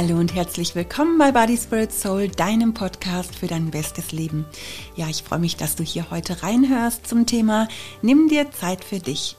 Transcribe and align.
Hallo 0.00 0.14
und 0.14 0.32
herzlich 0.32 0.76
willkommen 0.76 1.18
bei 1.18 1.32
Body 1.32 1.56
Spirit 1.56 1.90
Soul, 1.90 2.28
deinem 2.28 2.72
Podcast 2.72 3.34
für 3.34 3.48
dein 3.48 3.72
bestes 3.72 4.12
Leben. 4.12 4.46
Ja, 4.94 5.08
ich 5.08 5.24
freue 5.24 5.40
mich, 5.40 5.56
dass 5.56 5.74
du 5.74 5.82
hier 5.82 6.08
heute 6.12 6.40
reinhörst 6.44 7.04
zum 7.04 7.26
Thema 7.26 7.66
Nimm 8.00 8.28
dir 8.28 8.48
Zeit 8.52 8.84
für 8.84 9.00
dich. 9.00 9.36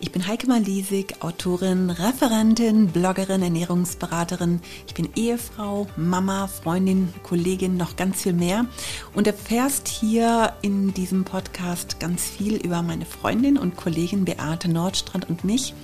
Ich 0.00 0.12
bin 0.12 0.26
Heike 0.26 0.46
Malisig, 0.46 1.16
Autorin, 1.20 1.90
Referentin, 1.90 2.88
Bloggerin, 2.88 3.42
Ernährungsberaterin. 3.42 4.60
Ich 4.86 4.94
bin 4.94 5.08
Ehefrau, 5.16 5.88
Mama, 5.96 6.46
Freundin, 6.46 7.12
Kollegin, 7.24 7.76
noch 7.76 7.96
ganz 7.96 8.22
viel 8.22 8.32
mehr. 8.32 8.66
Und 9.14 9.26
erfährst 9.26 9.88
hier 9.88 10.52
in 10.62 10.94
diesem 10.94 11.24
Podcast 11.24 11.98
ganz 11.98 12.24
viel 12.24 12.56
über 12.56 12.82
meine 12.82 13.06
Freundin 13.06 13.58
und 13.58 13.76
Kollegin 13.76 14.24
Beate 14.24 14.68
Nordstrand 14.68 15.28
und 15.28 15.44
mich. 15.44 15.74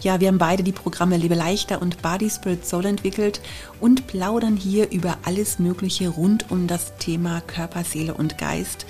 Ja, 0.00 0.20
wir 0.20 0.28
haben 0.28 0.38
beide 0.38 0.62
die 0.62 0.72
Programme 0.72 1.16
Lebe 1.16 1.34
leichter 1.34 1.82
und 1.82 2.00
Body 2.00 2.30
Spirit 2.30 2.64
Soul 2.64 2.86
entwickelt 2.86 3.40
und 3.80 4.06
plaudern 4.06 4.56
hier 4.56 4.92
über 4.92 5.18
alles 5.24 5.58
Mögliche 5.58 6.08
rund 6.08 6.50
um 6.50 6.68
das 6.68 6.96
Thema 6.98 7.40
Körper, 7.40 7.82
Seele 7.82 8.14
und 8.14 8.38
Geist. 8.38 8.86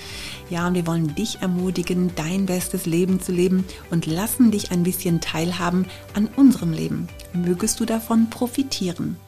Ja, 0.51 0.67
und 0.67 0.75
wir 0.75 0.87
wollen 0.87 1.15
dich 1.15 1.43
ermutigen, 1.43 2.11
dein 2.17 2.47
bestes 2.47 2.87
Leben 2.87 3.21
zu 3.21 3.33
leben 3.33 3.65
und 3.91 4.07
lassen 4.07 4.51
dich 4.51 4.71
ein 4.71 4.83
bisschen 4.83 5.21
teilhaben 5.21 5.87
an 6.15 6.29
unserem 6.37 6.73
Leben. 6.73 7.09
Mögest 7.35 7.81
du 7.81 7.85
davon 7.85 8.31
profitieren. 8.31 9.19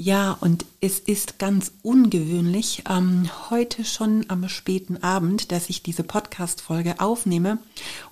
Ja, 0.00 0.36
und 0.40 0.64
es 0.80 1.00
ist 1.00 1.40
ganz 1.40 1.72
ungewöhnlich, 1.82 2.84
ähm, 2.88 3.28
heute 3.50 3.84
schon 3.84 4.24
am 4.28 4.48
späten 4.48 5.02
Abend, 5.02 5.50
dass 5.50 5.68
ich 5.70 5.82
diese 5.82 6.04
Podcast-Folge 6.04 7.00
aufnehme. 7.00 7.58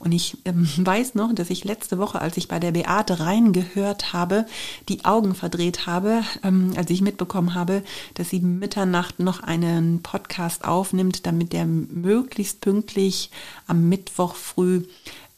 Und 0.01 0.11
ich 0.11 0.37
ähm, 0.47 0.69
weiß 0.79 1.15
noch, 1.15 1.33
dass 1.33 1.49
ich 1.49 1.63
letzte 1.63 1.99
Woche, 1.99 2.21
als 2.21 2.39
ich 2.39 2.49
bei 2.49 2.59
der 2.59 2.73
Beate 2.73 3.21
reingehört 3.21 4.13
habe, 4.13 4.47
die 4.89 5.05
Augen 5.05 5.37
verdreht 5.37 5.87
habe, 5.87 6.25
ähm, 6.43 6.73
als 6.75 6.91
ich 6.91 7.03
mitbekommen 7.03 7.55
habe, 7.55 7.85
dass 8.15 8.31
sie 8.31 8.41
Mitternacht 8.41 9.21
noch 9.21 9.45
einen 9.45 10.03
Podcast 10.03 10.65
aufnimmt, 10.65 11.25
damit 11.25 11.53
der 11.53 11.67
möglichst 11.67 12.63
pünktlich 12.63 13.31
am 13.69 13.89
Mittwoch 13.89 14.35
früh 14.35 14.83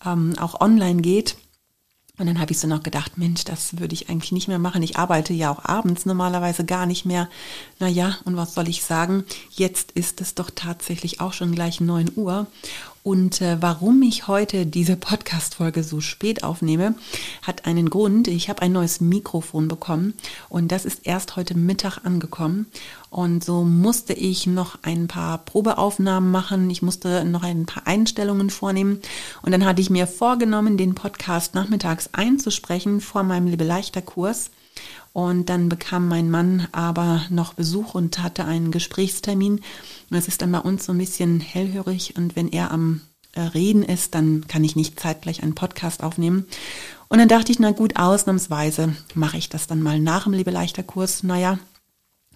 ähm, 0.03 0.33
auch 0.39 0.63
online 0.63 1.03
geht. 1.03 1.37
Und 2.19 2.27
dann 2.27 2.41
habe 2.41 2.53
ich 2.53 2.59
so 2.59 2.67
noch 2.67 2.83
gedacht, 2.83 3.17
Mensch, 3.17 3.45
das 3.45 3.79
würde 3.79 3.95
ich 3.95 4.11
eigentlich 4.11 4.33
nicht 4.33 4.49
mehr 4.49 4.59
machen. 4.59 4.83
Ich 4.83 4.97
arbeite 4.97 5.33
ja 5.33 5.51
auch 5.51 5.65
abends 5.65 6.05
normalerweise 6.05 6.65
gar 6.65 6.85
nicht 6.85 7.05
mehr. 7.05 7.29
Naja, 7.79 8.17
und 8.25 8.37
was 8.37 8.55
soll 8.55 8.69
ich 8.69 8.83
sagen? 8.83 9.25
Jetzt 9.51 9.93
ist 9.93 10.21
es 10.21 10.35
doch 10.35 10.51
tatsächlich 10.55 11.21
auch 11.21 11.33
schon 11.33 11.55
gleich 11.55 11.81
9 11.81 12.11
Uhr. 12.17 12.47
Und 13.09 13.41
äh, 13.41 13.57
warum 13.63 14.03
ich 14.03 14.29
heute 14.29 14.67
diese 14.67 14.95
Podcast-Folge 14.95 15.83
so 15.83 16.03
spät 16.03 16.45
aufnehme, 16.45 16.95
hat 17.41 17.65
einen 17.65 17.89
Grund. 17.89 18.29
Ich 18.29 18.51
habe 18.51 18.61
ein 18.61 18.73
neues 18.73 19.01
Mikrofon 19.01 19.67
bekommen 19.67 20.13
und 20.51 20.71
das 20.71 20.85
ist 20.85 21.07
erst 21.07 21.35
heute 21.35 21.57
Mittag 21.57 22.05
angekommen. 22.05 22.67
Und 23.09 23.43
so 23.43 23.65
musste 23.65 24.13
ich 24.13 24.47
noch 24.47 24.81
ein 24.83 25.09
paar 25.09 25.39
Probeaufnahmen 25.39 26.31
machen. 26.31 26.69
Ich 26.69 26.83
musste 26.83 27.25
noch 27.25 27.45
ein 27.45 27.65
paar 27.65 27.87
Einstellungen 27.87 28.51
vornehmen. 28.51 29.01
Und 29.41 29.53
dann 29.53 29.65
hatte 29.65 29.81
ich 29.81 29.89
mir 29.89 30.07
vorgenommen, 30.07 30.77
den 30.77 30.95
Podcast 30.95 31.55
nachmittags 31.55 32.11
einzusprechen 32.13 33.01
vor 33.01 33.23
meinem 33.23 33.47
Liebe-Leichter-Kurs. 33.47 34.51
Und 35.19 35.49
dann 35.49 35.69
bekam 35.69 36.07
mein 36.07 36.31
Mann 36.31 36.69
aber 36.71 37.23
noch 37.29 37.55
Besuch 37.55 37.93
und 37.93 38.21
hatte 38.21 38.45
einen 38.45 38.71
Gesprächstermin. 38.71 39.63
Es 40.11 40.29
ist 40.29 40.43
dann 40.43 40.53
bei 40.53 40.61
uns 40.61 40.85
so 40.85 40.93
ein 40.93 40.99
bisschen 40.99 41.41
hellhörig. 41.41 42.15
Und 42.17 42.37
wenn 42.37 42.47
er 42.47 42.71
am 42.71 43.01
äh, 43.33 43.41
Reden 43.41 43.83
ist, 43.83 44.15
dann 44.15 44.47
kann 44.47 44.63
ich 44.63 44.77
nicht 44.77 45.01
zeitgleich 45.01 45.43
einen 45.43 45.57
Podcast 45.57 46.05
aufnehmen. 46.05 46.47
Und 47.09 47.19
dann 47.19 47.27
dachte 47.27 47.51
ich, 47.51 47.59
na 47.59 47.73
gut, 47.73 47.97
ausnahmsweise 47.97 48.95
mache 49.15 49.39
ich 49.39 49.49
das 49.49 49.67
dann 49.67 49.83
mal 49.83 49.99
nach 49.99 50.23
dem 50.23 50.35
Lebeleichter-Kurs. 50.35 51.25
Naja, 51.25 51.59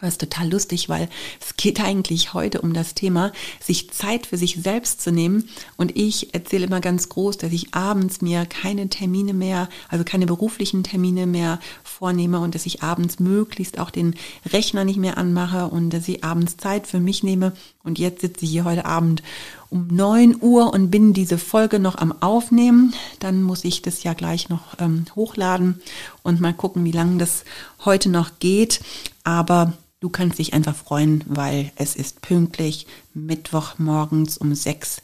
das 0.06 0.14
ist 0.14 0.20
total 0.20 0.50
lustig, 0.50 0.88
weil 0.88 1.08
es 1.40 1.56
geht 1.56 1.80
eigentlich 1.80 2.34
heute 2.34 2.60
um 2.60 2.72
das 2.72 2.94
Thema, 2.94 3.32
sich 3.60 3.90
Zeit 3.90 4.26
für 4.26 4.36
sich 4.36 4.58
selbst 4.60 5.00
zu 5.00 5.12
nehmen. 5.12 5.48
Und 5.76 5.96
ich 5.96 6.34
erzähle 6.34 6.66
immer 6.66 6.80
ganz 6.80 7.08
groß, 7.08 7.38
dass 7.38 7.52
ich 7.52 7.72
abends 7.72 8.20
mir 8.20 8.44
keine 8.46 8.88
Termine 8.88 9.32
mehr, 9.32 9.68
also 9.88 10.04
keine 10.04 10.26
beruflichen 10.26 10.82
Termine 10.82 11.26
mehr 11.26 11.60
vornehme 11.84 12.40
und 12.40 12.54
dass 12.54 12.66
ich 12.66 12.82
abends 12.82 13.20
möglichst 13.20 13.78
auch 13.78 13.90
den 13.90 14.16
Rechner 14.52 14.84
nicht 14.84 14.98
mehr 14.98 15.18
anmache 15.18 15.68
und 15.68 15.90
dass 15.90 16.08
ich 16.08 16.24
abends 16.24 16.56
Zeit 16.56 16.88
für 16.88 16.98
mich 16.98 17.22
nehme. 17.22 17.52
Und 17.84 17.98
jetzt 17.98 18.22
sitze 18.22 18.44
ich 18.44 18.50
hier 18.50 18.64
heute 18.64 18.84
Abend 18.84 19.22
um 19.70 19.86
neun 19.86 20.36
Uhr 20.40 20.72
und 20.72 20.90
bin 20.90 21.12
diese 21.12 21.38
Folge 21.38 21.78
noch 21.78 21.96
am 21.96 22.12
Aufnehmen. 22.20 22.92
Dann 23.20 23.42
muss 23.42 23.64
ich 23.64 23.82
das 23.82 24.02
ja 24.02 24.14
gleich 24.14 24.48
noch 24.48 24.78
ähm, 24.78 25.04
hochladen 25.14 25.80
und 26.22 26.40
mal 26.40 26.52
gucken, 26.52 26.84
wie 26.84 26.92
lange 26.92 27.18
das 27.18 27.44
heute 27.84 28.08
noch 28.08 28.32
geht. 28.40 28.80
Aber 29.24 29.72
Du 30.02 30.08
kannst 30.08 30.40
dich 30.40 30.52
einfach 30.52 30.74
freuen, 30.74 31.22
weil 31.28 31.70
es 31.76 31.94
ist 31.94 32.22
pünktlich 32.22 32.88
Mittwoch 33.14 33.78
morgens 33.78 34.36
um 34.36 34.52
sechs 34.52 35.00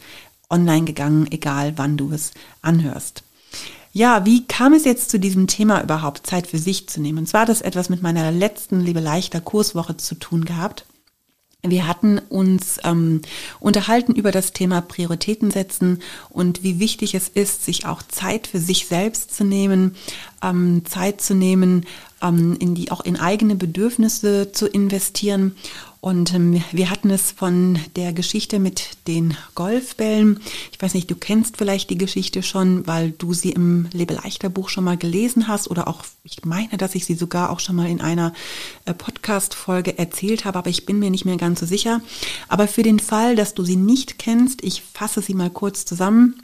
online 0.51 0.87
gegangen, 0.87 1.29
egal 1.31 1.75
wann 1.77 1.97
du 1.97 2.11
es 2.11 2.33
anhörst. 2.63 3.23
Ja, 3.93 4.27
wie 4.27 4.45
kam 4.49 4.73
es 4.73 4.85
jetzt 4.85 5.09
zu 5.09 5.21
diesem 5.21 5.47
Thema 5.47 5.85
überhaupt, 5.85 6.27
Zeit 6.27 6.49
für 6.49 6.59
sich 6.59 6.89
zu 6.89 7.01
nehmen? 7.01 7.19
Und 7.19 7.27
zwar 7.29 7.43
hat 7.43 7.49
das 7.49 7.61
etwas 7.61 7.91
mit 7.91 8.03
meiner 8.03 8.33
letzten 8.33 8.81
Liebe 8.81 8.99
leichter 8.99 9.41
Kurswoche 9.41 9.97
zu 9.97 10.17
tun 10.17 10.45
gehabt. 10.45 10.85
Wir 11.63 11.87
hatten 11.87 12.19
uns 12.19 12.79
ähm, 12.85 13.21
unterhalten 13.61 14.15
über 14.15 14.33
das 14.33 14.53
Thema 14.53 14.81
Prioritäten 14.81 15.51
setzen 15.51 16.03
und 16.31 16.63
wie 16.63 16.79
wichtig 16.79 17.15
es 17.15 17.29
ist, 17.29 17.65
sich 17.65 17.85
auch 17.85 18.03
Zeit 18.03 18.47
für 18.47 18.61
sich 18.61 18.87
selbst 18.87 19.35
zu 19.35 19.45
nehmen, 19.45 19.97
ähm, 20.43 20.83
Zeit 20.87 21.21
zu 21.21 21.35
nehmen, 21.35 21.85
ähm, 22.23 22.57
in 22.59 22.75
die 22.75 22.91
auch 22.91 23.01
in 23.01 23.19
eigene 23.19 23.55
Bedürfnisse 23.55 24.53
zu 24.53 24.67
investieren. 24.67 25.55
Und 26.01 26.33
ähm, 26.33 26.63
wir 26.71 26.91
hatten 26.91 27.11
es 27.11 27.33
von 27.33 27.79
der 27.97 28.13
Geschichte 28.13 28.61
mit 28.61 28.91
den 29.09 29.37
Golfbällen. 29.57 30.39
Ich 30.71 30.81
weiß 30.81 30.95
nicht, 30.95 31.11
du 31.11 31.17
kennst 31.17 31.57
vielleicht 31.57 31.91
die 31.91 31.99
Geschichte 31.99 32.45
schon, 32.45 32.87
weil 32.87 33.11
du 33.11 33.35
sie 33.35 33.51
im 33.51 33.89
Lebeleichter 33.93 34.49
Buch 34.49 34.69
schon 34.69 34.85
mal 34.85 34.97
gelesen 34.97 35.49
hast 35.49 35.69
oder 35.69 35.89
auch, 35.89 36.05
ich 36.23 36.45
meine, 36.45 36.77
dass 36.77 36.95
ich 36.95 37.05
sie 37.05 37.15
sogar 37.15 37.51
auch 37.51 37.59
schon 37.59 37.75
mal 37.75 37.89
in 37.89 38.01
einer 38.01 38.33
äh, 38.85 38.95
Podcast-Folge 38.95 39.99
erzählt 39.99 40.45
habe, 40.45 40.59
aber 40.59 40.71
ich 40.71 40.87
bin 40.87 41.01
mir 41.01 41.11
nicht 41.11 41.25
mehr 41.25 41.37
ganz 41.37 41.59
so 41.61 41.67
sicher. 41.67 42.01
Aber 42.47 42.69
für 42.69 42.85
den 42.85 43.01
Fall, 43.01 43.35
dass 43.35 43.55
du 43.55 43.65
sie 43.65 43.77
nicht 43.77 44.21
kennst, 44.21 44.63
ich 44.63 44.83
fasse 44.83 45.21
sie 45.21 45.35
mal 45.35 45.51
kurz 45.51 45.85
zusammen. 45.85 46.41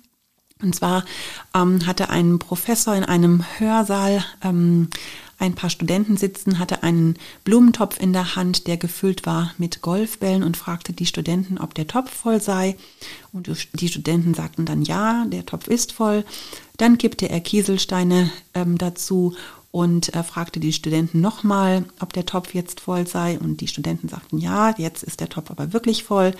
Und 0.64 0.74
zwar 0.74 1.04
ähm, 1.54 1.86
hatte 1.86 2.10
ein 2.10 2.38
Professor 2.38 2.94
in 2.94 3.04
einem 3.04 3.44
Hörsaal 3.58 4.24
ähm, 4.42 4.88
ein 5.38 5.54
paar 5.54 5.70
Studenten 5.70 6.16
sitzen, 6.16 6.58
hatte 6.58 6.82
einen 6.82 7.16
Blumentopf 7.44 8.00
in 8.00 8.12
der 8.12 8.36
Hand, 8.36 8.66
der 8.66 8.76
gefüllt 8.76 9.26
war 9.26 9.52
mit 9.58 9.82
Golfbällen 9.82 10.42
und 10.42 10.56
fragte 10.56 10.92
die 10.92 11.06
Studenten, 11.06 11.58
ob 11.58 11.74
der 11.74 11.86
Topf 11.86 12.10
voll 12.10 12.40
sei. 12.40 12.76
Und 13.32 13.50
die 13.74 13.88
Studenten 13.88 14.34
sagten 14.34 14.64
dann 14.64 14.82
ja, 14.82 15.26
der 15.26 15.44
Topf 15.44 15.68
ist 15.68 15.92
voll. 15.92 16.24
Dann 16.76 16.98
kippte 16.98 17.28
er 17.28 17.40
Kieselsteine 17.40 18.30
ähm, 18.54 18.78
dazu 18.78 19.34
und 19.74 20.10
er 20.10 20.22
fragte 20.22 20.60
die 20.60 20.72
Studenten 20.72 21.20
nochmal, 21.20 21.84
ob 21.98 22.12
der 22.12 22.26
Topf 22.26 22.54
jetzt 22.54 22.80
voll 22.80 23.08
sei. 23.08 23.40
Und 23.40 23.60
die 23.60 23.66
Studenten 23.66 24.08
sagten 24.08 24.38
ja, 24.38 24.72
jetzt 24.78 25.02
ist 25.02 25.18
der 25.18 25.28
Topf 25.28 25.50
aber 25.50 25.72
wirklich 25.72 26.04
voll. 26.04 26.32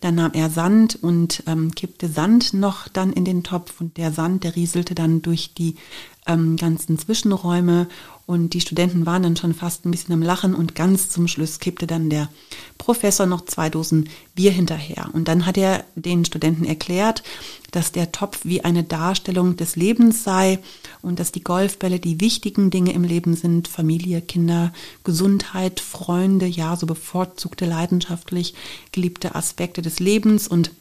Dann 0.00 0.16
nahm 0.16 0.32
er 0.34 0.50
Sand 0.50 0.98
und 1.02 1.42
ähm, 1.46 1.74
kippte 1.74 2.08
Sand 2.08 2.54
noch 2.54 2.88
dann 2.88 3.12
in 3.12 3.24
den 3.24 3.42
Topf 3.42 3.80
und 3.80 3.96
der 3.96 4.12
Sand, 4.12 4.44
der 4.44 4.56
rieselte 4.56 4.94
dann 4.94 5.22
durch 5.22 5.54
die 5.54 5.76
ähm, 6.26 6.56
ganzen 6.56 6.98
Zwischenräume 6.98 7.88
und 8.26 8.54
die 8.54 8.60
Studenten 8.60 9.06
waren 9.06 9.22
dann 9.22 9.36
schon 9.36 9.54
fast 9.54 9.86
ein 9.86 9.92
bisschen 9.92 10.12
am 10.12 10.20
Lachen 10.20 10.54
und 10.54 10.74
ganz 10.74 11.10
zum 11.10 11.28
Schluss 11.28 11.60
kippte 11.60 11.86
dann 11.86 12.10
der 12.10 12.28
Professor 12.76 13.24
noch 13.24 13.44
zwei 13.44 13.70
Dosen 13.70 14.08
Bier 14.34 14.50
hinterher. 14.50 15.08
Und 15.12 15.28
dann 15.28 15.46
hat 15.46 15.56
er 15.56 15.84
den 15.94 16.24
Studenten 16.24 16.64
erklärt, 16.64 17.22
dass 17.70 17.92
der 17.92 18.10
Topf 18.10 18.40
wie 18.42 18.64
eine 18.64 18.82
Darstellung 18.82 19.56
des 19.56 19.76
Lebens 19.76 20.24
sei 20.24 20.58
und 21.02 21.20
dass 21.20 21.30
die 21.30 21.44
Golfbälle 21.44 22.00
die 22.00 22.20
wichtigen 22.20 22.70
Dinge 22.70 22.92
im 22.92 23.04
Leben 23.04 23.36
sind. 23.36 23.68
Familie, 23.68 24.20
Kinder, 24.20 24.72
Gesundheit, 25.04 25.78
Freunde, 25.78 26.46
ja, 26.46 26.74
so 26.74 26.86
bevorzugte 26.86 27.64
leidenschaftlich 27.64 28.54
geliebte 28.90 29.36
Aspekte 29.36 29.82
des 29.82 30.00
Lebens 30.00 30.48
und 30.48 30.72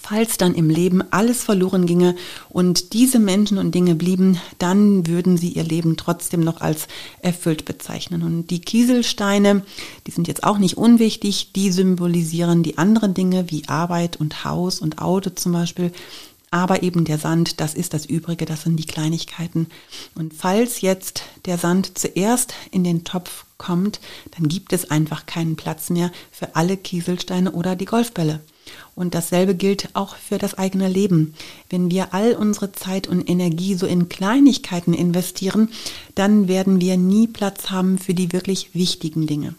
Falls 0.00 0.38
dann 0.38 0.54
im 0.54 0.70
Leben 0.70 1.02
alles 1.10 1.42
verloren 1.42 1.86
ginge 1.86 2.14
und 2.48 2.92
diese 2.92 3.18
Menschen 3.18 3.58
und 3.58 3.74
Dinge 3.74 3.94
blieben, 3.94 4.40
dann 4.58 5.06
würden 5.06 5.36
sie 5.36 5.50
ihr 5.50 5.64
Leben 5.64 5.96
trotzdem 5.96 6.40
noch 6.40 6.60
als 6.60 6.88
erfüllt 7.20 7.64
bezeichnen. 7.64 8.22
Und 8.22 8.48
die 8.48 8.60
Kieselsteine, 8.60 9.62
die 10.06 10.10
sind 10.10 10.28
jetzt 10.28 10.44
auch 10.44 10.58
nicht 10.58 10.76
unwichtig, 10.76 11.52
die 11.52 11.72
symbolisieren 11.72 12.62
die 12.62 12.78
anderen 12.78 13.14
Dinge 13.14 13.50
wie 13.50 13.68
Arbeit 13.68 14.16
und 14.16 14.44
Haus 14.44 14.80
und 14.80 15.00
Auto 15.00 15.30
zum 15.30 15.52
Beispiel. 15.52 15.92
Aber 16.50 16.82
eben 16.82 17.04
der 17.04 17.18
Sand, 17.18 17.60
das 17.60 17.74
ist 17.74 17.92
das 17.92 18.06
Übrige, 18.06 18.46
das 18.46 18.62
sind 18.62 18.76
die 18.76 18.86
Kleinigkeiten. 18.86 19.66
Und 20.14 20.32
falls 20.32 20.80
jetzt 20.80 21.22
der 21.44 21.58
Sand 21.58 21.98
zuerst 21.98 22.54
in 22.70 22.84
den 22.84 23.04
Topf 23.04 23.44
kommt, 23.58 24.00
dann 24.36 24.48
gibt 24.48 24.72
es 24.72 24.90
einfach 24.90 25.26
keinen 25.26 25.56
Platz 25.56 25.90
mehr 25.90 26.10
für 26.30 26.56
alle 26.56 26.76
Kieselsteine 26.76 27.52
oder 27.52 27.76
die 27.76 27.84
Golfbälle. 27.84 28.40
Und 28.94 29.14
dasselbe 29.14 29.54
gilt 29.54 29.90
auch 29.94 30.16
für 30.16 30.38
das 30.38 30.54
eigene 30.54 30.88
Leben. 30.88 31.34
Wenn 31.70 31.90
wir 31.90 32.14
all 32.14 32.34
unsere 32.34 32.72
Zeit 32.72 33.06
und 33.06 33.28
Energie 33.28 33.74
so 33.74 33.86
in 33.86 34.08
Kleinigkeiten 34.08 34.94
investieren, 34.94 35.68
dann 36.14 36.48
werden 36.48 36.80
wir 36.80 36.96
nie 36.96 37.26
Platz 37.26 37.70
haben 37.70 37.98
für 37.98 38.14
die 38.14 38.32
wirklich 38.32 38.74
wichtigen 38.74 39.26
Dinge. 39.26 39.54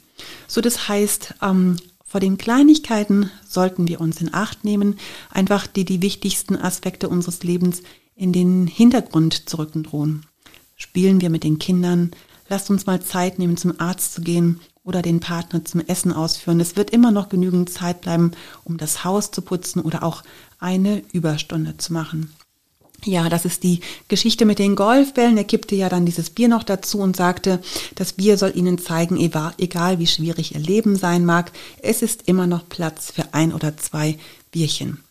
So 0.47 0.61
das 0.61 0.87
heißt, 0.87 1.35
ähm, 1.41 1.77
vor 2.05 2.19
den 2.19 2.37
Kleinigkeiten 2.37 3.29
sollten 3.47 3.87
wir 3.87 4.01
uns 4.01 4.19
in 4.19 4.33
Acht 4.33 4.63
nehmen, 4.65 4.97
einfach 5.29 5.67
die 5.67 5.85
die 5.85 6.01
wichtigsten 6.01 6.55
Aspekte 6.55 7.07
unseres 7.07 7.43
Lebens 7.43 7.83
in 8.15 8.33
den 8.33 8.65
Hintergrund 8.67 9.47
zu 9.47 9.59
rücken 9.59 9.83
drohen. 9.83 10.25
Spielen 10.75 11.21
wir 11.21 11.29
mit 11.29 11.43
den 11.43 11.59
Kindern, 11.59 12.11
lasst 12.49 12.69
uns 12.69 12.85
mal 12.85 13.01
Zeit 13.01 13.37
nehmen, 13.37 13.57
zum 13.57 13.79
Arzt 13.79 14.13
zu 14.13 14.21
gehen 14.21 14.59
oder 14.83 15.01
den 15.01 15.19
Partner 15.19 15.63
zum 15.65 15.81
Essen 15.81 16.11
ausführen. 16.13 16.59
Es 16.59 16.75
wird 16.75 16.89
immer 16.89 17.11
noch 17.11 17.29
genügend 17.29 17.69
Zeit 17.69 18.01
bleiben, 18.01 18.31
um 18.63 18.77
das 18.77 19.03
Haus 19.03 19.31
zu 19.31 19.41
putzen 19.41 19.81
oder 19.81 20.03
auch 20.03 20.23
eine 20.59 21.03
Überstunde 21.11 21.77
zu 21.77 21.93
machen. 21.93 22.33
Ja, 23.05 23.29
das 23.29 23.45
ist 23.45 23.63
die 23.63 23.79
Geschichte 24.09 24.45
mit 24.45 24.59
den 24.59 24.75
Golfbällen. 24.75 25.37
Er 25.37 25.45
kippte 25.45 25.75
ja 25.75 25.87
dann 25.87 26.05
dieses 26.05 26.29
Bier 26.29 26.49
noch 26.49 26.63
dazu 26.63 26.99
und 26.99 27.15
sagte, 27.15 27.61
das 27.95 28.13
Bier 28.13 28.37
soll 28.37 28.55
ihnen 28.55 28.77
zeigen, 28.77 29.17
egal 29.17 29.99
wie 29.99 30.07
schwierig 30.07 30.53
ihr 30.53 30.59
Leben 30.59 30.97
sein 30.97 31.25
mag, 31.25 31.51
es 31.81 32.01
ist 32.01 32.27
immer 32.27 32.45
noch 32.45 32.67
Platz 32.67 33.11
für 33.11 33.33
ein 33.33 33.53
oder 33.53 33.77
zwei 33.77 34.17
Bierchen. 34.51 35.01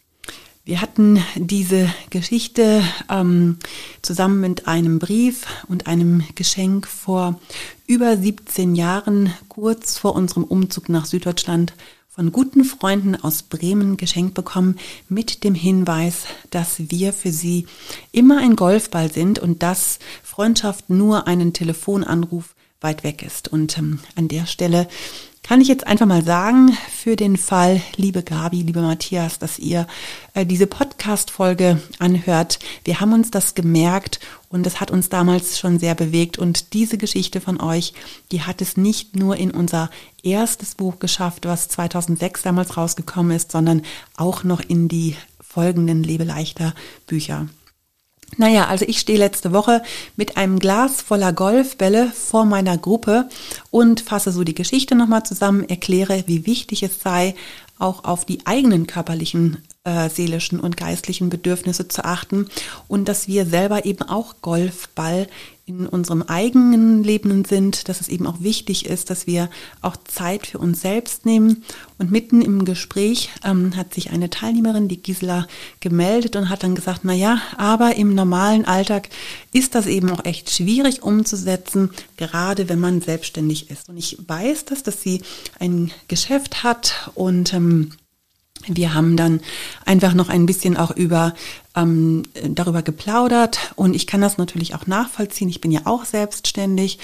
Wir 0.68 0.82
hatten 0.82 1.24
diese 1.34 1.88
Geschichte 2.10 2.82
ähm, 3.08 3.56
zusammen 4.02 4.42
mit 4.42 4.68
einem 4.68 4.98
Brief 4.98 5.46
und 5.66 5.86
einem 5.86 6.24
Geschenk 6.34 6.86
vor 6.86 7.40
über 7.86 8.14
17 8.18 8.74
Jahren, 8.74 9.32
kurz 9.48 9.96
vor 9.96 10.14
unserem 10.14 10.44
Umzug 10.44 10.90
nach 10.90 11.06
Süddeutschland, 11.06 11.72
von 12.10 12.32
guten 12.32 12.64
Freunden 12.64 13.16
aus 13.16 13.44
Bremen 13.44 13.96
geschenkt 13.96 14.34
bekommen 14.34 14.76
mit 15.08 15.42
dem 15.42 15.54
Hinweis, 15.54 16.24
dass 16.50 16.90
wir 16.90 17.14
für 17.14 17.32
sie 17.32 17.66
immer 18.12 18.36
ein 18.36 18.54
Golfball 18.54 19.10
sind 19.10 19.38
und 19.38 19.62
dass 19.62 19.98
Freundschaft 20.22 20.90
nur 20.90 21.26
einen 21.26 21.54
Telefonanruf 21.54 22.54
weit 22.82 23.04
weg 23.04 23.22
ist. 23.22 23.48
Und 23.48 23.78
ähm, 23.78 24.00
an 24.16 24.28
der 24.28 24.44
Stelle 24.44 24.86
kann 25.48 25.62
ich 25.62 25.68
jetzt 25.68 25.86
einfach 25.86 26.04
mal 26.04 26.22
sagen, 26.22 26.76
für 26.94 27.16
den 27.16 27.38
Fall, 27.38 27.80
liebe 27.96 28.22
Gabi, 28.22 28.60
liebe 28.60 28.82
Matthias, 28.82 29.38
dass 29.38 29.58
ihr 29.58 29.86
äh, 30.34 30.44
diese 30.44 30.66
Podcast-Folge 30.66 31.80
anhört. 31.98 32.58
Wir 32.84 33.00
haben 33.00 33.14
uns 33.14 33.30
das 33.30 33.54
gemerkt 33.54 34.20
und 34.50 34.66
es 34.66 34.78
hat 34.78 34.90
uns 34.90 35.08
damals 35.08 35.58
schon 35.58 35.78
sehr 35.78 35.94
bewegt. 35.94 36.36
Und 36.36 36.74
diese 36.74 36.98
Geschichte 36.98 37.40
von 37.40 37.62
euch, 37.62 37.94
die 38.30 38.42
hat 38.42 38.60
es 38.60 38.76
nicht 38.76 39.16
nur 39.16 39.38
in 39.38 39.50
unser 39.50 39.88
erstes 40.22 40.74
Buch 40.74 40.98
geschafft, 40.98 41.46
was 41.46 41.68
2006 41.68 42.42
damals 42.42 42.76
rausgekommen 42.76 43.34
ist, 43.34 43.50
sondern 43.50 43.80
auch 44.18 44.44
noch 44.44 44.60
in 44.60 44.88
die 44.88 45.16
folgenden 45.40 46.02
Lebe 46.02 46.24
leichter 46.24 46.74
Bücher. 47.06 47.48
Naja, 48.36 48.66
also 48.66 48.84
ich 48.86 49.00
stehe 49.00 49.18
letzte 49.18 49.52
Woche 49.52 49.82
mit 50.16 50.36
einem 50.36 50.58
Glas 50.58 51.00
voller 51.02 51.32
Golfbälle 51.32 52.12
vor 52.12 52.44
meiner 52.44 52.76
Gruppe 52.76 53.28
und 53.70 54.00
fasse 54.00 54.30
so 54.32 54.44
die 54.44 54.54
Geschichte 54.54 54.94
nochmal 54.94 55.24
zusammen, 55.24 55.68
erkläre, 55.68 56.24
wie 56.26 56.46
wichtig 56.46 56.82
es 56.82 57.00
sei, 57.00 57.34
auch 57.78 58.04
auf 58.04 58.24
die 58.24 58.44
eigenen 58.44 58.86
körperlichen, 58.86 59.62
äh, 59.84 60.08
seelischen 60.08 60.60
und 60.60 60.76
geistlichen 60.76 61.30
Bedürfnisse 61.30 61.88
zu 61.88 62.04
achten 62.04 62.48
und 62.86 63.08
dass 63.08 63.28
wir 63.28 63.46
selber 63.46 63.84
eben 63.86 64.02
auch 64.02 64.36
Golfball 64.42 65.28
in 65.68 65.86
unserem 65.86 66.22
eigenen 66.22 67.04
Leben 67.04 67.44
sind, 67.44 67.88
dass 67.88 68.00
es 68.00 68.08
eben 68.08 68.26
auch 68.26 68.40
wichtig 68.40 68.86
ist, 68.86 69.10
dass 69.10 69.26
wir 69.26 69.50
auch 69.82 69.96
Zeit 69.96 70.46
für 70.46 70.58
uns 70.58 70.80
selbst 70.80 71.26
nehmen. 71.26 71.64
Und 71.98 72.10
mitten 72.10 72.40
im 72.40 72.64
Gespräch 72.64 73.30
ähm, 73.44 73.76
hat 73.76 73.92
sich 73.92 74.10
eine 74.10 74.30
Teilnehmerin, 74.30 74.88
die 74.88 75.02
Gisela, 75.02 75.46
gemeldet 75.80 76.36
und 76.36 76.48
hat 76.48 76.62
dann 76.62 76.74
gesagt, 76.74 77.00
na 77.02 77.12
ja, 77.12 77.40
aber 77.56 77.96
im 77.96 78.14
normalen 78.14 78.64
Alltag 78.64 79.10
ist 79.52 79.74
das 79.74 79.86
eben 79.86 80.10
auch 80.10 80.24
echt 80.24 80.50
schwierig 80.50 81.02
umzusetzen, 81.02 81.90
gerade 82.16 82.68
wenn 82.68 82.80
man 82.80 83.02
selbstständig 83.02 83.70
ist. 83.70 83.88
Und 83.88 83.98
ich 83.98 84.18
weiß 84.26 84.64
das, 84.64 84.82
dass 84.82 85.02
sie 85.02 85.22
ein 85.58 85.90
Geschäft 86.08 86.62
hat 86.62 87.10
und 87.14 87.52
ähm, 87.52 87.92
wir 88.66 88.94
haben 88.94 89.16
dann 89.16 89.40
einfach 89.84 90.14
noch 90.14 90.28
ein 90.28 90.46
bisschen 90.46 90.76
auch 90.76 90.90
über 90.90 91.34
ähm, 91.76 92.24
darüber 92.42 92.82
geplaudert 92.82 93.72
und 93.76 93.94
ich 93.94 94.06
kann 94.06 94.20
das 94.20 94.38
natürlich 94.38 94.74
auch 94.74 94.86
nachvollziehen. 94.86 95.48
Ich 95.48 95.60
bin 95.60 95.70
ja 95.70 95.82
auch 95.84 96.04
selbstständig 96.04 96.98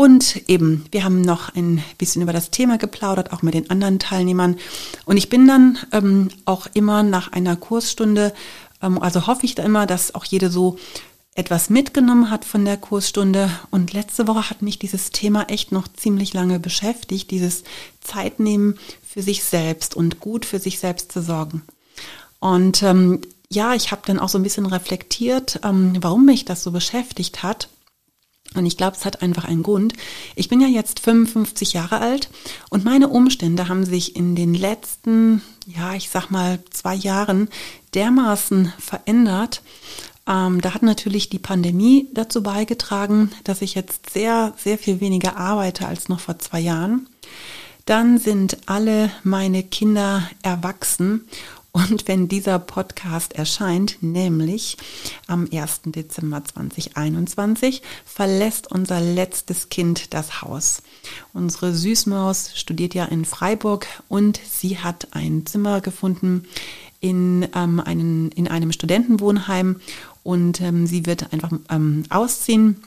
und 0.00 0.48
eben, 0.48 0.86
wir 0.92 1.04
haben 1.04 1.20
noch 1.20 1.54
ein 1.54 1.82
bisschen 1.98 2.22
über 2.22 2.32
das 2.32 2.50
Thema 2.50 2.78
geplaudert, 2.78 3.32
auch 3.32 3.42
mit 3.42 3.52
den 3.52 3.68
anderen 3.68 3.98
Teilnehmern. 3.98 4.56
Und 5.04 5.18
ich 5.18 5.28
bin 5.28 5.46
dann 5.46 5.78
ähm, 5.92 6.30
auch 6.46 6.68
immer 6.72 7.02
nach 7.02 7.32
einer 7.32 7.54
Kursstunde, 7.56 8.32
ähm, 8.82 9.02
also 9.02 9.26
hoffe 9.26 9.44
ich 9.44 9.54
da 9.54 9.62
immer, 9.62 9.86
dass 9.86 10.14
auch 10.14 10.24
jede 10.24 10.50
so 10.50 10.78
etwas 11.34 11.70
mitgenommen 11.70 12.30
hat 12.30 12.44
von 12.44 12.64
der 12.64 12.76
Kursstunde. 12.76 13.50
Und 13.70 13.92
letzte 13.92 14.26
Woche 14.26 14.48
hat 14.48 14.62
mich 14.62 14.78
dieses 14.78 15.10
Thema 15.10 15.50
echt 15.50 15.70
noch 15.70 15.86
ziemlich 15.86 16.32
lange 16.32 16.58
beschäftigt, 16.58 17.30
dieses 17.30 17.62
Zeitnehmen 18.00 18.78
für 19.12 19.22
sich 19.22 19.42
selbst 19.42 19.96
und 19.96 20.20
gut 20.20 20.44
für 20.44 20.58
sich 20.58 20.78
selbst 20.78 21.10
zu 21.10 21.22
sorgen. 21.22 21.62
Und 22.38 22.82
ähm, 22.82 23.20
ja, 23.50 23.74
ich 23.74 23.90
habe 23.90 24.02
dann 24.06 24.20
auch 24.20 24.28
so 24.28 24.38
ein 24.38 24.44
bisschen 24.44 24.66
reflektiert, 24.66 25.60
ähm, 25.64 25.96
warum 26.00 26.24
mich 26.26 26.44
das 26.44 26.62
so 26.62 26.70
beschäftigt 26.70 27.42
hat. 27.42 27.68
Und 28.54 28.66
ich 28.66 28.76
glaube, 28.76 28.96
es 28.96 29.04
hat 29.04 29.22
einfach 29.22 29.44
einen 29.44 29.62
Grund. 29.62 29.92
Ich 30.34 30.48
bin 30.48 30.60
ja 30.60 30.66
jetzt 30.66 31.00
55 31.00 31.72
Jahre 31.72 32.00
alt 32.00 32.30
und 32.68 32.84
meine 32.84 33.08
Umstände 33.08 33.68
haben 33.68 33.84
sich 33.84 34.16
in 34.16 34.34
den 34.34 34.54
letzten, 34.54 35.42
ja, 35.66 35.94
ich 35.94 36.10
sag 36.10 36.30
mal, 36.30 36.58
zwei 36.70 36.94
Jahren 36.94 37.48
dermaßen 37.94 38.72
verändert, 38.78 39.62
ähm, 40.30 40.60
da 40.60 40.74
hat 40.74 40.82
natürlich 40.82 41.28
die 41.28 41.38
Pandemie 41.38 42.08
dazu 42.12 42.42
beigetragen, 42.42 43.32
dass 43.42 43.62
ich 43.62 43.74
jetzt 43.74 44.10
sehr, 44.10 44.52
sehr 44.56 44.78
viel 44.78 45.00
weniger 45.00 45.36
arbeite 45.36 45.88
als 45.88 46.08
noch 46.08 46.20
vor 46.20 46.38
zwei 46.38 46.60
Jahren. 46.60 47.08
Dann 47.90 48.18
sind 48.18 48.56
alle 48.66 49.10
meine 49.24 49.64
Kinder 49.64 50.22
erwachsen 50.42 51.26
und 51.72 52.06
wenn 52.06 52.28
dieser 52.28 52.60
Podcast 52.60 53.32
erscheint, 53.32 54.00
nämlich 54.00 54.76
am 55.26 55.48
1. 55.52 55.80
Dezember 55.86 56.44
2021, 56.44 57.82
verlässt 58.04 58.70
unser 58.70 59.00
letztes 59.00 59.70
Kind 59.70 60.14
das 60.14 60.40
Haus. 60.40 60.84
Unsere 61.32 61.74
Süßmaus 61.74 62.52
studiert 62.54 62.94
ja 62.94 63.06
in 63.06 63.24
Freiburg 63.24 63.88
und 64.06 64.38
sie 64.48 64.78
hat 64.78 65.08
ein 65.10 65.44
Zimmer 65.44 65.80
gefunden 65.80 66.44
in, 67.00 67.48
ähm, 67.56 67.80
einen, 67.80 68.30
in 68.30 68.46
einem 68.46 68.70
Studentenwohnheim 68.70 69.80
und 70.22 70.60
ähm, 70.60 70.86
sie 70.86 71.06
wird 71.06 71.32
einfach 71.32 71.50
ähm, 71.68 72.04
ausziehen. 72.08 72.84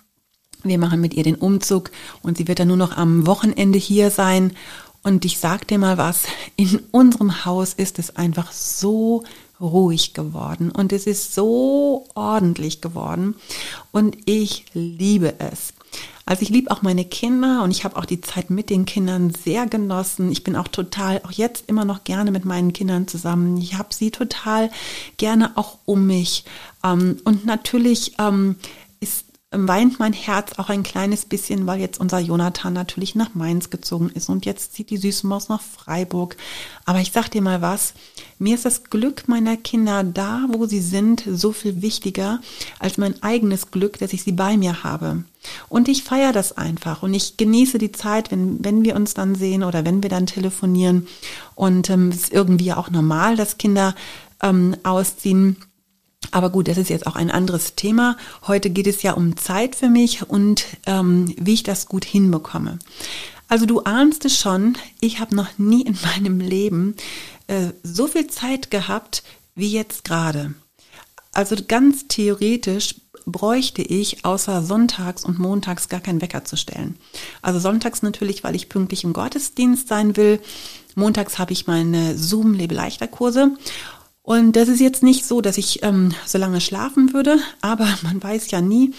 Wir 0.63 0.77
machen 0.77 1.01
mit 1.01 1.13
ihr 1.13 1.23
den 1.23 1.35
Umzug 1.35 1.91
und 2.21 2.37
sie 2.37 2.47
wird 2.47 2.59
dann 2.59 2.69
nur 2.69 2.77
noch 2.77 2.95
am 2.95 3.27
Wochenende 3.27 3.77
hier 3.77 4.09
sein. 4.11 4.53
Und 5.03 5.25
ich 5.25 5.37
sag 5.37 5.67
dir 5.67 5.77
mal 5.77 5.97
was, 5.97 6.23
in 6.55 6.81
unserem 6.91 7.43
Haus 7.45 7.73
ist 7.73 7.99
es 7.99 8.15
einfach 8.15 8.51
so 8.53 9.23
ruhig 9.59 10.13
geworden 10.13 10.71
und 10.71 10.91
es 10.91 11.07
ist 11.07 11.35
so 11.35 12.05
ordentlich 12.15 12.81
geworden 12.81 13.35
und 13.91 14.17
ich 14.25 14.65
liebe 14.73 15.35
es. 15.39 15.73
Also 16.25 16.41
ich 16.41 16.49
liebe 16.49 16.71
auch 16.71 16.81
meine 16.81 17.03
Kinder 17.03 17.63
und 17.63 17.71
ich 17.71 17.83
habe 17.83 17.97
auch 17.97 18.05
die 18.05 18.21
Zeit 18.21 18.49
mit 18.49 18.69
den 18.69 18.85
Kindern 18.85 19.31
sehr 19.31 19.67
genossen. 19.67 20.31
Ich 20.31 20.43
bin 20.43 20.55
auch 20.55 20.69
total, 20.69 21.21
auch 21.25 21.31
jetzt 21.31 21.65
immer 21.67 21.83
noch 21.83 22.05
gerne 22.05 22.31
mit 22.31 22.45
meinen 22.45 22.71
Kindern 22.71 23.07
zusammen. 23.09 23.57
Ich 23.57 23.75
habe 23.77 23.93
sie 23.93 24.09
total 24.09 24.71
gerne 25.17 25.51
auch 25.57 25.79
um 25.83 26.07
mich. 26.07 26.45
Ähm, 26.81 27.17
und 27.25 27.45
natürlich 27.45 28.13
ähm, 28.19 28.55
weint 29.53 29.99
mein 29.99 30.13
Herz 30.13 30.53
auch 30.57 30.69
ein 30.69 30.83
kleines 30.83 31.25
bisschen, 31.25 31.67
weil 31.67 31.79
jetzt 31.79 31.99
unser 31.99 32.19
Jonathan 32.19 32.73
natürlich 32.73 33.15
nach 33.15 33.35
Mainz 33.35 33.69
gezogen 33.69 34.09
ist 34.09 34.29
und 34.29 34.45
jetzt 34.45 34.73
zieht 34.73 34.89
die 34.89 34.97
süße 34.97 35.27
Maus 35.27 35.49
nach 35.49 35.61
Freiburg. 35.61 36.35
Aber 36.85 36.99
ich 36.99 37.11
sag 37.11 37.29
dir 37.29 37.41
mal 37.41 37.61
was, 37.61 37.93
mir 38.39 38.55
ist 38.55 38.65
das 38.65 38.85
Glück 38.85 39.27
meiner 39.27 39.55
Kinder 39.55 40.03
da, 40.03 40.45
wo 40.49 40.65
sie 40.65 40.81
sind, 40.81 41.23
so 41.29 41.51
viel 41.51 41.81
wichtiger 41.81 42.41
als 42.79 42.97
mein 42.97 43.21
eigenes 43.21 43.71
Glück, 43.71 43.99
dass 43.99 44.13
ich 44.13 44.23
sie 44.23 44.31
bei 44.31 44.57
mir 44.57 44.83
habe. 44.83 45.23
Und 45.69 45.87
ich 45.87 46.03
feiere 46.03 46.31
das 46.31 46.57
einfach 46.57 47.03
und 47.03 47.13
ich 47.13 47.37
genieße 47.37 47.77
die 47.77 47.91
Zeit, 47.91 48.31
wenn, 48.31 48.63
wenn 48.63 48.83
wir 48.83 48.95
uns 48.95 49.13
dann 49.13 49.35
sehen 49.35 49.63
oder 49.63 49.85
wenn 49.85 50.01
wir 50.01 50.09
dann 50.09 50.25
telefonieren. 50.25 51.07
Und 51.55 51.89
ähm, 51.89 52.09
es 52.09 52.23
ist 52.23 52.33
irgendwie 52.33 52.73
auch 52.73 52.89
normal, 52.89 53.35
dass 53.35 53.57
Kinder 53.57 53.93
ähm, 54.41 54.75
ausziehen. 54.83 55.57
Aber 56.33 56.49
gut, 56.49 56.67
das 56.67 56.79
ist 56.79 56.89
jetzt 56.89 57.05
auch 57.05 57.15
ein 57.15 57.29
anderes 57.29 57.75
Thema. 57.75 58.17
Heute 58.47 58.71
geht 58.71 58.87
es 58.87 59.03
ja 59.03 59.13
um 59.13 59.37
Zeit 59.37 59.75
für 59.75 59.87
mich 59.87 60.27
und 60.27 60.65
ähm, 60.87 61.33
wie 61.39 61.53
ich 61.53 61.61
das 61.61 61.85
gut 61.85 62.03
hinbekomme. 62.03 62.79
Also 63.47 63.67
du 63.67 63.81
ahnst 63.81 64.25
es 64.25 64.39
schon, 64.39 64.75
ich 64.99 65.19
habe 65.19 65.35
noch 65.35 65.59
nie 65.59 65.83
in 65.83 65.95
meinem 66.15 66.39
Leben 66.39 66.95
äh, 67.45 67.67
so 67.83 68.07
viel 68.07 68.25
Zeit 68.27 68.71
gehabt 68.71 69.21
wie 69.53 69.71
jetzt 69.71 70.05
gerade. 70.05 70.55
Also 71.33 71.55
ganz 71.67 72.07
theoretisch 72.07 72.95
bräuchte 73.27 73.83
ich 73.83 74.25
außer 74.25 74.63
sonntags 74.63 75.23
und 75.23 75.37
montags 75.37 75.87
gar 75.87 75.99
keinen 75.99 76.21
Wecker 76.21 76.45
zu 76.45 76.57
stellen. 76.57 76.97
Also 77.43 77.59
sonntags 77.59 78.01
natürlich, 78.01 78.43
weil 78.43 78.55
ich 78.55 78.69
pünktlich 78.69 79.03
im 79.03 79.13
Gottesdienst 79.13 79.87
sein 79.87 80.17
will. 80.17 80.39
Montags 80.95 81.37
habe 81.37 81.53
ich 81.53 81.67
meine 81.67 82.17
Zoom-Lebe-Leichter-Kurse. 82.17 83.51
Und 84.25 84.53
das 84.53 84.69
ist 84.69 84.79
jetzt 84.79 85.03
nicht 85.03 85.25
so, 85.25 85.41
dass 85.41 85.57
ich 85.57 85.83
ähm, 85.83 86.13
so 86.25 86.37
lange 86.37 86.61
schlafen 86.61 87.13
würde, 87.13 87.37
aber 87.59 87.87
man 88.03 88.23
weiß 88.23 88.49
ja 88.51 88.61
nie. 88.61 88.93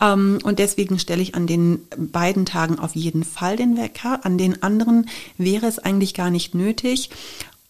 Ähm, 0.00 0.40
und 0.42 0.58
deswegen 0.58 0.98
stelle 0.98 1.22
ich 1.22 1.36
an 1.36 1.46
den 1.46 1.86
beiden 1.96 2.44
Tagen 2.44 2.80
auf 2.80 2.96
jeden 2.96 3.22
Fall 3.22 3.56
den 3.56 3.76
Wecker. 3.76 4.26
An 4.26 4.36
den 4.36 4.62
anderen 4.64 5.08
wäre 5.38 5.66
es 5.66 5.78
eigentlich 5.78 6.12
gar 6.12 6.30
nicht 6.30 6.56
nötig. 6.56 7.10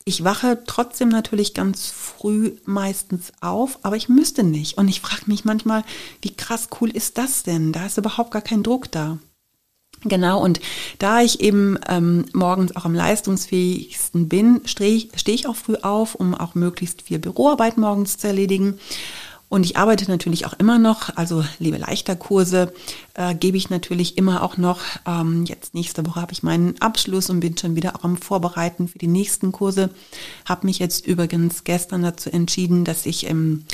Ich 0.06 0.24
wache 0.24 0.62
trotzdem 0.66 1.10
natürlich 1.10 1.54
ganz 1.54 1.86
früh 1.86 2.52
meistens 2.64 3.32
auf, 3.40 3.78
aber 3.82 3.96
ich 3.96 4.08
müsste 4.08 4.42
nicht. 4.42 4.78
Und 4.78 4.88
ich 4.88 5.02
frage 5.02 5.24
mich 5.26 5.44
manchmal, 5.44 5.84
wie 6.22 6.34
krass 6.34 6.68
cool 6.80 6.90
ist 6.90 7.18
das 7.18 7.42
denn? 7.42 7.72
Da 7.72 7.86
ist 7.86 7.98
überhaupt 7.98 8.30
gar 8.30 8.42
kein 8.42 8.62
Druck 8.62 8.90
da. 8.90 9.18
Genau, 10.04 10.42
und 10.42 10.60
da 10.98 11.22
ich 11.22 11.40
eben 11.40 11.78
ähm, 11.88 12.26
morgens 12.34 12.76
auch 12.76 12.84
am 12.84 12.94
leistungsfähigsten 12.94 14.28
bin, 14.28 14.60
stehe 14.66 15.08
steh 15.16 15.32
ich 15.32 15.48
auch 15.48 15.56
früh 15.56 15.76
auf, 15.76 16.14
um 16.14 16.34
auch 16.34 16.54
möglichst 16.54 17.02
viel 17.02 17.18
Büroarbeit 17.18 17.78
morgens 17.78 18.18
zu 18.18 18.26
erledigen. 18.26 18.78
Und 19.48 19.64
ich 19.64 19.76
arbeite 19.76 20.10
natürlich 20.10 20.46
auch 20.46 20.54
immer 20.54 20.78
noch, 20.78 21.16
also 21.16 21.44
liebe 21.58 21.78
leichter 21.78 22.16
Kurse 22.16 22.72
äh, 23.14 23.34
gebe 23.34 23.56
ich 23.56 23.70
natürlich 23.70 24.18
immer 24.18 24.42
auch 24.42 24.56
noch. 24.56 24.80
Ähm, 25.06 25.44
jetzt 25.44 25.74
nächste 25.74 26.04
Woche 26.06 26.20
habe 26.20 26.32
ich 26.32 26.42
meinen 26.42 26.74
Abschluss 26.80 27.30
und 27.30 27.40
bin 27.40 27.56
schon 27.56 27.76
wieder 27.76 27.94
auch 27.94 28.04
am 28.04 28.16
Vorbereiten 28.16 28.88
für 28.88 28.98
die 28.98 29.06
nächsten 29.06 29.52
Kurse. 29.52 29.90
Habe 30.44 30.66
mich 30.66 30.80
jetzt 30.80 31.06
übrigens 31.06 31.62
gestern 31.62 32.02
dazu 32.02 32.30
entschieden, 32.30 32.84
dass 32.84 33.06
ich 33.06 33.26
im 33.26 33.64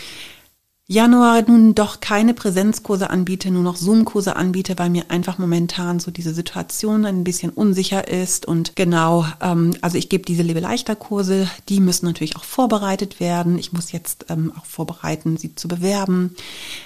Januar 0.93 1.45
nun 1.47 1.77
doch 1.77 2.01
keine 2.01 2.35
Präsenzkurse 2.35 3.11
anbiete, 3.11 3.53
nur 3.53 3.63
noch 3.63 3.77
Zoom-Kurse 3.77 4.35
anbiete, 4.35 4.77
weil 4.77 4.91
mir 4.91 5.05
einfach 5.09 5.39
momentan 5.39 6.01
so 6.01 6.11
diese 6.11 6.35
Situation 6.35 7.07
ein 7.07 7.23
bisschen 7.23 7.51
unsicher 7.51 8.09
ist. 8.09 8.45
Und 8.45 8.75
genau, 8.75 9.25
ähm, 9.41 9.77
also 9.83 9.99
ich 9.99 10.09
gebe 10.09 10.25
diese 10.25 10.43
Lebe-Leichter-Kurse, 10.43 11.49
die 11.69 11.79
müssen 11.79 12.07
natürlich 12.07 12.35
auch 12.35 12.43
vorbereitet 12.43 13.21
werden. 13.21 13.57
Ich 13.57 13.73
muss 13.73 13.93
jetzt 13.93 14.27
ähm, 14.31 14.53
auch 14.59 14.65
vorbereiten, 14.65 15.37
sie 15.37 15.55
zu 15.55 15.69
bewerben. 15.69 16.35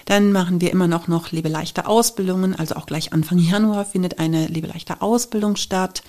Dann 0.04 0.32
machen 0.32 0.60
wir 0.60 0.70
immer 0.70 0.86
noch 0.86 1.08
noch 1.08 1.32
Lebe-Leichter-Ausbildungen, 1.32 2.54
also 2.54 2.74
auch 2.74 2.84
gleich 2.84 3.14
Anfang 3.14 3.38
Januar 3.38 3.86
findet 3.86 4.18
eine 4.18 4.48
Lebe-Leichter-Ausbildung 4.48 5.56
statt. 5.56 6.02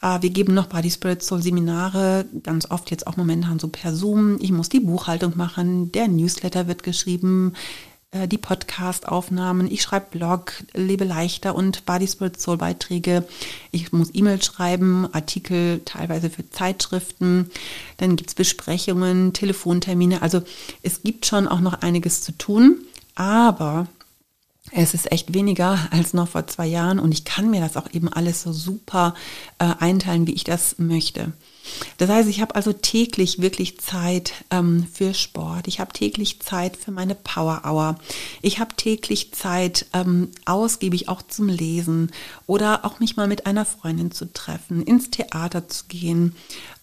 Äh, 0.00 0.22
wir 0.22 0.30
geben 0.30 0.54
noch 0.54 0.66
Body 0.66 0.90
Spirit 0.90 1.22
Soul 1.22 1.42
Seminare, 1.42 2.26
ganz 2.42 2.70
oft 2.70 2.90
jetzt 2.90 3.06
auch 3.06 3.16
momentan 3.16 3.58
so 3.58 3.68
per 3.68 3.94
Zoom. 3.94 4.38
Ich 4.40 4.52
muss 4.52 4.68
die 4.68 4.80
Buchhaltung 4.80 5.36
machen, 5.36 5.92
der 5.92 6.08
Newsletter 6.08 6.66
wird 6.66 6.82
geschrieben, 6.82 7.54
äh, 8.12 8.26
die 8.26 8.38
Podcast-Aufnahmen, 8.38 9.70
ich 9.70 9.82
schreibe 9.82 10.06
Blog, 10.10 10.52
lebe 10.74 11.04
leichter 11.04 11.54
und 11.54 11.86
Body 11.86 12.08
Spirit 12.08 12.40
Soul 12.40 12.56
Beiträge. 12.56 13.24
Ich 13.70 13.92
muss 13.92 14.10
E-Mails 14.12 14.46
schreiben, 14.46 15.08
Artikel 15.12 15.80
teilweise 15.84 16.30
für 16.30 16.48
Zeitschriften. 16.50 17.50
Dann 17.98 18.16
gibt's 18.16 18.34
Besprechungen, 18.34 19.32
Telefontermine. 19.32 20.22
Also 20.22 20.42
es 20.82 21.02
gibt 21.02 21.26
schon 21.26 21.46
auch 21.46 21.60
noch 21.60 21.82
einiges 21.82 22.22
zu 22.22 22.32
tun. 22.32 22.78
Aber 23.14 23.86
es 24.72 24.94
ist 24.94 25.10
echt 25.10 25.34
weniger 25.34 25.78
als 25.90 26.14
noch 26.14 26.28
vor 26.28 26.46
zwei 26.46 26.66
Jahren 26.66 26.98
und 26.98 27.12
ich 27.12 27.24
kann 27.24 27.50
mir 27.50 27.60
das 27.60 27.76
auch 27.76 27.92
eben 27.92 28.08
alles 28.08 28.42
so 28.42 28.52
super 28.52 29.14
äh, 29.58 29.64
einteilen, 29.78 30.26
wie 30.26 30.34
ich 30.34 30.44
das 30.44 30.78
möchte. 30.78 31.32
Das 31.98 32.08
heißt, 32.08 32.28
ich 32.28 32.40
habe 32.40 32.54
also 32.54 32.72
täglich 32.72 33.40
wirklich 33.40 33.78
Zeit 33.78 34.32
ähm, 34.50 34.86
für 34.92 35.14
Sport. 35.14 35.68
Ich 35.68 35.80
habe 35.80 35.92
täglich 35.92 36.40
Zeit 36.40 36.76
für 36.76 36.90
meine 36.90 37.14
Power 37.14 37.62
Hour. 37.64 37.98
Ich 38.42 38.58
habe 38.58 38.74
täglich 38.76 39.32
Zeit, 39.32 39.86
ähm, 39.92 40.30
ausgiebig 40.46 41.08
auch 41.08 41.22
zum 41.22 41.48
Lesen 41.48 42.10
oder 42.46 42.84
auch 42.84 43.00
mich 43.00 43.16
mal 43.16 43.28
mit 43.28 43.46
einer 43.46 43.64
Freundin 43.64 44.10
zu 44.10 44.32
treffen, 44.32 44.82
ins 44.82 45.10
Theater 45.10 45.68
zu 45.68 45.84
gehen, 45.88 46.34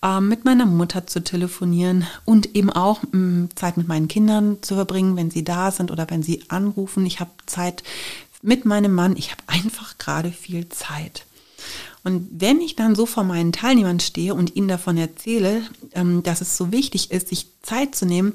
ähm, 0.03 0.27
mit 0.27 0.45
meiner 0.45 0.65
Mutter 0.65 1.07
zu 1.07 1.23
telefonieren 1.23 2.05
und 2.25 2.55
eben 2.55 2.69
auch 2.71 3.01
ähm, 3.13 3.49
Zeit 3.55 3.77
mit 3.77 3.87
meinen 3.87 4.07
Kindern 4.07 4.57
zu 4.61 4.75
verbringen, 4.75 5.15
wenn 5.15 5.31
sie 5.31 5.43
da 5.43 5.71
sind 5.71 5.91
oder 5.91 6.09
wenn 6.09 6.23
sie 6.23 6.43
anrufen. 6.49 7.05
Ich 7.05 7.19
habe 7.19 7.31
Zeit 7.45 7.83
mit 8.41 8.65
meinem 8.65 8.93
Mann. 8.93 9.17
Ich 9.17 9.31
habe 9.31 9.41
einfach 9.47 9.97
gerade 9.97 10.31
viel 10.31 10.69
Zeit. 10.69 11.25
Und 12.07 12.29
wenn 12.31 12.61
ich 12.61 12.77
dann 12.77 12.95
so 12.95 13.05
vor 13.05 13.25
meinen 13.25 13.51
Teilnehmern 13.51 13.99
stehe 13.99 14.33
und 14.33 14.55
ihnen 14.55 14.69
davon 14.69 14.95
erzähle, 14.95 15.61
ähm, 15.91 16.23
dass 16.23 16.39
es 16.39 16.55
so 16.55 16.71
wichtig 16.71 17.11
ist, 17.11 17.27
sich 17.27 17.47
Zeit 17.63 17.95
zu 17.95 18.05
nehmen, 18.05 18.31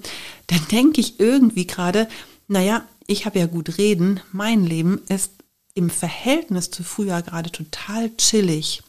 dann 0.48 0.60
denke 0.70 1.00
ich 1.00 1.18
irgendwie 1.18 1.66
gerade, 1.66 2.06
naja, 2.48 2.84
ich 3.06 3.24
habe 3.24 3.38
ja 3.38 3.46
gut 3.46 3.78
reden, 3.78 4.20
mein 4.30 4.66
Leben 4.66 5.00
ist 5.08 5.30
im 5.72 5.88
Verhältnis 5.88 6.70
zu 6.70 6.84
früher 6.84 7.22
gerade 7.22 7.50
total 7.50 8.14
chillig. 8.18 8.82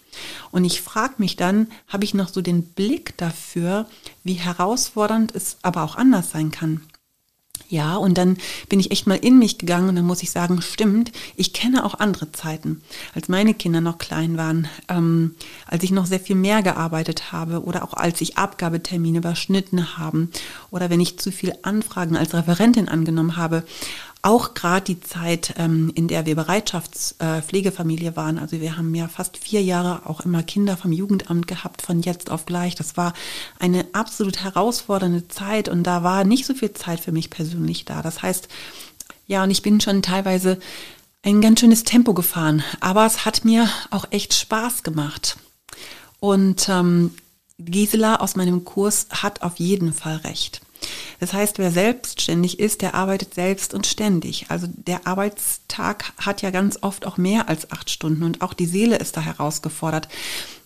Und 0.51 0.65
ich 0.65 0.81
frage 0.81 1.13
mich 1.17 1.37
dann, 1.37 1.67
habe 1.87 2.03
ich 2.03 2.13
noch 2.13 2.27
so 2.27 2.41
den 2.41 2.63
Blick 2.63 3.15
dafür, 3.15 3.87
wie 4.25 4.33
herausfordernd 4.33 5.33
es 5.33 5.59
aber 5.61 5.83
auch 5.83 5.95
anders 5.95 6.31
sein 6.31 6.51
kann. 6.51 6.81
Ja, 7.69 7.95
und 7.95 8.17
dann 8.17 8.37
bin 8.69 8.79
ich 8.79 8.91
echt 8.91 9.07
mal 9.07 9.15
in 9.15 9.39
mich 9.39 9.57
gegangen 9.57 9.89
und 9.89 9.95
dann 9.95 10.05
muss 10.05 10.23
ich 10.23 10.31
sagen, 10.31 10.61
stimmt, 10.61 11.11
ich 11.35 11.53
kenne 11.53 11.85
auch 11.85 11.95
andere 11.95 12.31
Zeiten. 12.31 12.81
Als 13.15 13.29
meine 13.29 13.53
Kinder 13.53 13.81
noch 13.81 13.97
klein 13.97 14.37
waren, 14.37 14.67
ähm, 14.89 15.35
als 15.65 15.83
ich 15.83 15.91
noch 15.91 16.05
sehr 16.05 16.19
viel 16.19 16.35
mehr 16.35 16.61
gearbeitet 16.61 17.31
habe 17.31 17.63
oder 17.63 17.83
auch 17.83 17.93
als 17.93 18.21
ich 18.21 18.37
Abgabetermine 18.37 19.19
überschnitten 19.19 19.97
haben 19.97 20.29
oder 20.71 20.89
wenn 20.89 21.01
ich 21.01 21.19
zu 21.19 21.31
viel 21.31 21.53
Anfragen 21.63 22.15
als 22.15 22.33
Referentin 22.33 22.87
angenommen 22.87 23.37
habe 23.37 23.63
auch 24.23 24.53
gerade 24.53 24.85
die 24.85 25.01
Zeit, 25.01 25.53
ähm, 25.57 25.91
in 25.95 26.07
der 26.07 26.25
wir 26.25 26.35
Bereitschaftspflegefamilie 26.35 28.11
äh, 28.11 28.15
waren, 28.15 28.39
also 28.39 28.61
wir 28.61 28.77
haben 28.77 28.95
ja 28.95 29.09
fast 29.09 29.37
vier 29.37 29.61
Jahre 29.61 30.09
auch 30.09 30.21
immer 30.21 30.43
Kinder 30.43 30.77
vom 30.77 30.93
Jugendamt 30.93 31.45
gehabt, 31.45 31.81
von 31.81 32.01
jetzt 32.01 32.31
auf 32.31 32.45
gleich. 32.45 32.73
Das 32.73 32.95
war 32.95 33.13
eine 33.59 33.85
absolut 33.91 34.41
herausfordernde 34.41 35.27
Zeit 35.27 35.67
und 35.67 35.83
da 35.83 36.03
war 36.03 36.23
nicht 36.23 36.45
so 36.45 36.53
viel 36.53 36.71
Zeit 36.71 37.01
für 37.01 37.11
mich 37.11 37.29
persönlich 37.29 37.83
da. 37.83 38.01
Das 38.01 38.21
heißt, 38.21 38.47
ja, 39.27 39.43
und 39.43 39.51
ich 39.51 39.61
bin 39.61 39.81
schon 39.81 40.01
teilweise 40.01 40.57
ein 41.21 41.41
ganz 41.41 41.59
schönes 41.59 41.83
Tempo 41.83 42.13
gefahren, 42.13 42.63
aber 42.79 43.05
es 43.05 43.25
hat 43.25 43.43
mir 43.43 43.69
auch 43.91 44.05
echt 44.09 44.33
Spaß 44.33 44.83
gemacht. 44.83 45.37
Und 46.21 46.69
ähm, 46.69 47.11
Gisela 47.59 48.17
aus 48.17 48.37
meinem 48.37 48.63
Kurs 48.63 49.07
hat 49.09 49.41
auf 49.41 49.57
jeden 49.57 49.91
Fall 49.91 50.17
recht. 50.17 50.61
Das 51.19 51.33
heißt, 51.33 51.59
wer 51.59 51.71
selbstständig 51.71 52.59
ist, 52.59 52.81
der 52.81 52.95
arbeitet 52.95 53.33
selbst 53.33 53.73
und 53.73 53.87
ständig. 53.87 54.47
Also 54.49 54.67
der 54.67 55.07
Arbeitstag 55.07 56.13
hat 56.17 56.41
ja 56.41 56.51
ganz 56.51 56.79
oft 56.81 57.05
auch 57.05 57.17
mehr 57.17 57.49
als 57.49 57.71
acht 57.71 57.89
Stunden 57.89 58.23
und 58.23 58.41
auch 58.41 58.53
die 58.53 58.65
Seele 58.65 58.97
ist 58.97 59.17
da 59.17 59.21
herausgefordert, 59.21 60.07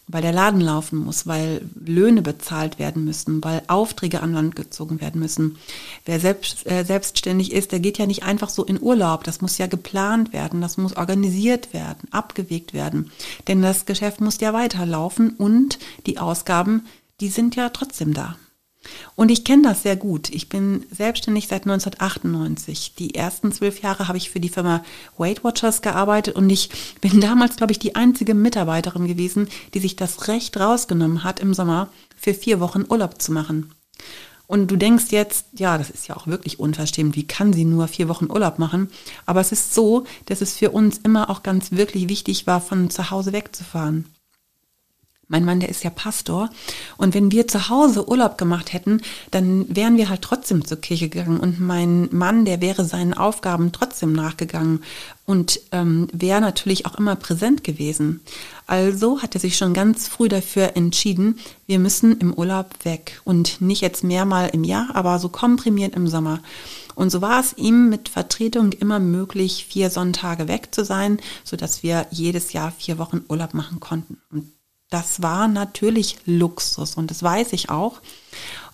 weil 0.08 0.22
der 0.22 0.32
Laden 0.32 0.62
laufen 0.62 1.00
muss, 1.00 1.28
weil 1.28 1.62
Löhne 1.86 2.22
bezahlt 2.22 2.80
werden 2.80 3.04
müssen, 3.04 3.44
weil 3.44 3.62
Aufträge 3.68 4.22
an 4.22 4.34
Land 4.34 4.56
gezogen 4.56 5.02
werden 5.02 5.20
müssen. 5.20 5.58
Wer 6.06 6.20
selbst, 6.20 6.66
äh, 6.66 6.86
selbstständig 6.86 7.52
ist, 7.52 7.74
der 7.74 7.82
geht 7.82 7.98
ja 7.98 8.06
nicht 8.06 8.24
einfach 8.24 8.50
so 8.50 8.64
in 8.64 8.82
Urlaub. 8.82 9.26
Das 9.26 9.42
muss 9.42 9.58
ja 9.58 9.68
geplant 9.68 10.32
werden, 10.32 10.62
das 10.62 10.78
muss 10.78 10.96
organisiert 10.96 11.74
werden, 11.74 12.08
abgewegt 12.12 12.74
werden. 12.74 13.12
Denn 13.48 13.62
das 13.62 13.86
Geschäft 13.86 14.22
muss 14.22 14.40
ja 14.40 14.54
weiterlaufen 14.54 15.32
und 15.32 15.78
die 16.06 16.20
Ausgaben, 16.20 16.86
die 17.20 17.30
sind 17.30 17.56
ja 17.58 17.70
trotzdem 17.70 18.14
da. 18.14 18.38
Und 19.16 19.30
ich 19.30 19.44
kenne 19.44 19.64
das 19.64 19.84
sehr 19.84 19.96
gut. 19.96 20.30
Ich 20.30 20.50
bin 20.50 20.86
selbstständig 20.92 21.48
seit 21.48 21.64
1998. 21.64 22.96
Die 22.96 23.16
ersten 23.16 23.52
zwölf 23.52 23.82
Jahre 23.82 24.08
habe 24.08 24.18
ich 24.18 24.30
für 24.30 24.40
die 24.40 24.50
Firma 24.50 24.84
Weight 25.18 25.44
Watchers 25.44 25.82
gearbeitet 25.82 26.36
und 26.36 26.50
ich 26.50 26.70
bin 27.02 27.20
damals, 27.22 27.56
glaube 27.56 27.72
ich, 27.72 27.80
die 27.80 27.96
einzige 27.96 28.34
Mitarbeiterin 28.34 29.08
gewesen, 29.08 29.48
die 29.74 29.80
sich 29.80 29.96
das 29.96 30.28
Recht 30.28 30.58
rausgenommen 30.58 31.24
hat, 31.24 31.40
im 31.40 31.54
Sommer 31.54 31.90
für 32.16 32.34
vier 32.34 32.60
Wochen 32.60 32.86
Urlaub 32.90 33.22
zu 33.22 33.32
machen. 33.32 33.72
Und 34.48 34.72
du 34.72 34.78
denkst 34.78 35.08
jetzt, 35.10 35.48
ja, 35.58 35.78
das 35.78 35.90
ist 35.90 36.08
ja 36.08 36.16
auch 36.16 36.26
wirklich 36.26 36.58
unverschämt. 36.58 37.18
Wie 37.18 37.28
kann 37.28 37.52
sie 37.52 37.66
nur 37.66 37.88
vier 37.90 38.08
Wochen 38.08 38.32
Urlaub 38.32 38.60
machen? 38.60 38.90
Aber 39.26 39.42
es 39.42 39.52
ist 39.52 39.74
so, 39.74 40.06
dass 40.26 40.40
es 40.40 40.56
für 40.56 40.72
uns 40.72 41.00
immer 41.00 41.30
auch 41.30 41.44
ganz 41.44 41.74
wirklich 41.74 42.08
wichtig 42.08 42.48
war, 42.48 42.62
von 42.62 42.90
zu 42.90 43.12
Hause 43.12 43.34
wegzufahren. 43.34 44.06
Mein 45.30 45.44
Mann, 45.44 45.60
der 45.60 45.68
ist 45.68 45.84
ja 45.84 45.90
Pastor. 45.90 46.50
Und 46.96 47.14
wenn 47.14 47.32
wir 47.32 47.48
zu 47.48 47.68
Hause 47.68 48.08
Urlaub 48.08 48.38
gemacht 48.38 48.72
hätten, 48.72 49.02
dann 49.30 49.66
wären 49.68 49.98
wir 49.98 50.08
halt 50.08 50.22
trotzdem 50.22 50.64
zur 50.64 50.80
Kirche 50.80 51.10
gegangen. 51.10 51.40
Und 51.40 51.60
mein 51.60 52.08
Mann, 52.12 52.46
der 52.46 52.62
wäre 52.62 52.86
seinen 52.86 53.14
Aufgaben 53.14 53.74
trotzdem 53.74 54.14
nachgegangen 54.14 54.84
und 55.26 55.60
ähm, 55.74 56.08
wäre 56.14 56.40
natürlich 56.40 56.86
auch 56.86 56.96
immer 56.96 57.18
präsent 57.18 57.66
gewesen. 57.66 58.22
Also 58.68 59.22
hat 59.22 59.36
er 59.36 59.42
sich 59.42 59.58
schon 59.58 59.74
ganz 59.74 60.08
früh 60.08 60.30
dafür 60.30 60.78
entschieden, 60.78 61.40
wir 61.66 61.80
müssen 61.80 62.18
im 62.20 62.34
Urlaub 62.34 62.70
weg. 62.84 63.22
Und 63.26 63.60
nicht 63.60 63.82
jetzt 63.82 64.06
mehrmal 64.06 64.50
im 64.54 64.64
Jahr, 64.64 64.92
aber 64.94 65.20
so 65.20 65.28
komprimiert 65.28 65.94
im 65.96 66.08
Sommer. 66.08 66.42
Und 66.96 67.12
so 67.12 67.22
war 67.22 67.42
es 67.42 67.54
ihm 67.58 67.90
mit 67.90 68.08
Vertretung 68.08 68.72
immer 68.72 69.00
möglich, 69.00 69.68
vier 69.70 69.90
Sonntage 69.90 70.48
weg 70.48 70.70
zu 70.72 70.86
sein, 70.86 71.20
sodass 71.44 71.84
wir 71.84 72.08
jedes 72.12 72.54
Jahr 72.54 72.72
vier 72.72 72.98
Wochen 72.98 73.22
Urlaub 73.28 73.54
machen 73.54 73.80
konnten. 73.80 74.18
Und 74.32 74.57
das 74.90 75.22
war 75.22 75.48
natürlich 75.48 76.18
Luxus 76.26 76.96
und 76.96 77.12
das 77.12 77.22
weiß 77.22 77.54
ich 77.54 77.70
auch. 77.70 78.02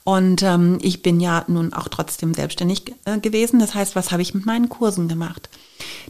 Und 0.04 0.44
ähm, 0.44 0.80
ich 0.82 1.02
bin 1.02 1.22
ja 1.22 1.46
nun 1.48 1.74
auch 1.74 1.88
trotzdem 1.88 2.34
selbstständig 2.34 2.94
äh, 3.06 3.20
gewesen. 3.20 3.60
Das 3.60 3.74
heißt, 3.74 3.96
was 3.96 4.12
habe 4.12 4.22
ich 4.22 4.34
mit 4.34 4.46
meinen 4.46 4.68
Kursen 4.68 5.08
gemacht? 5.08 5.50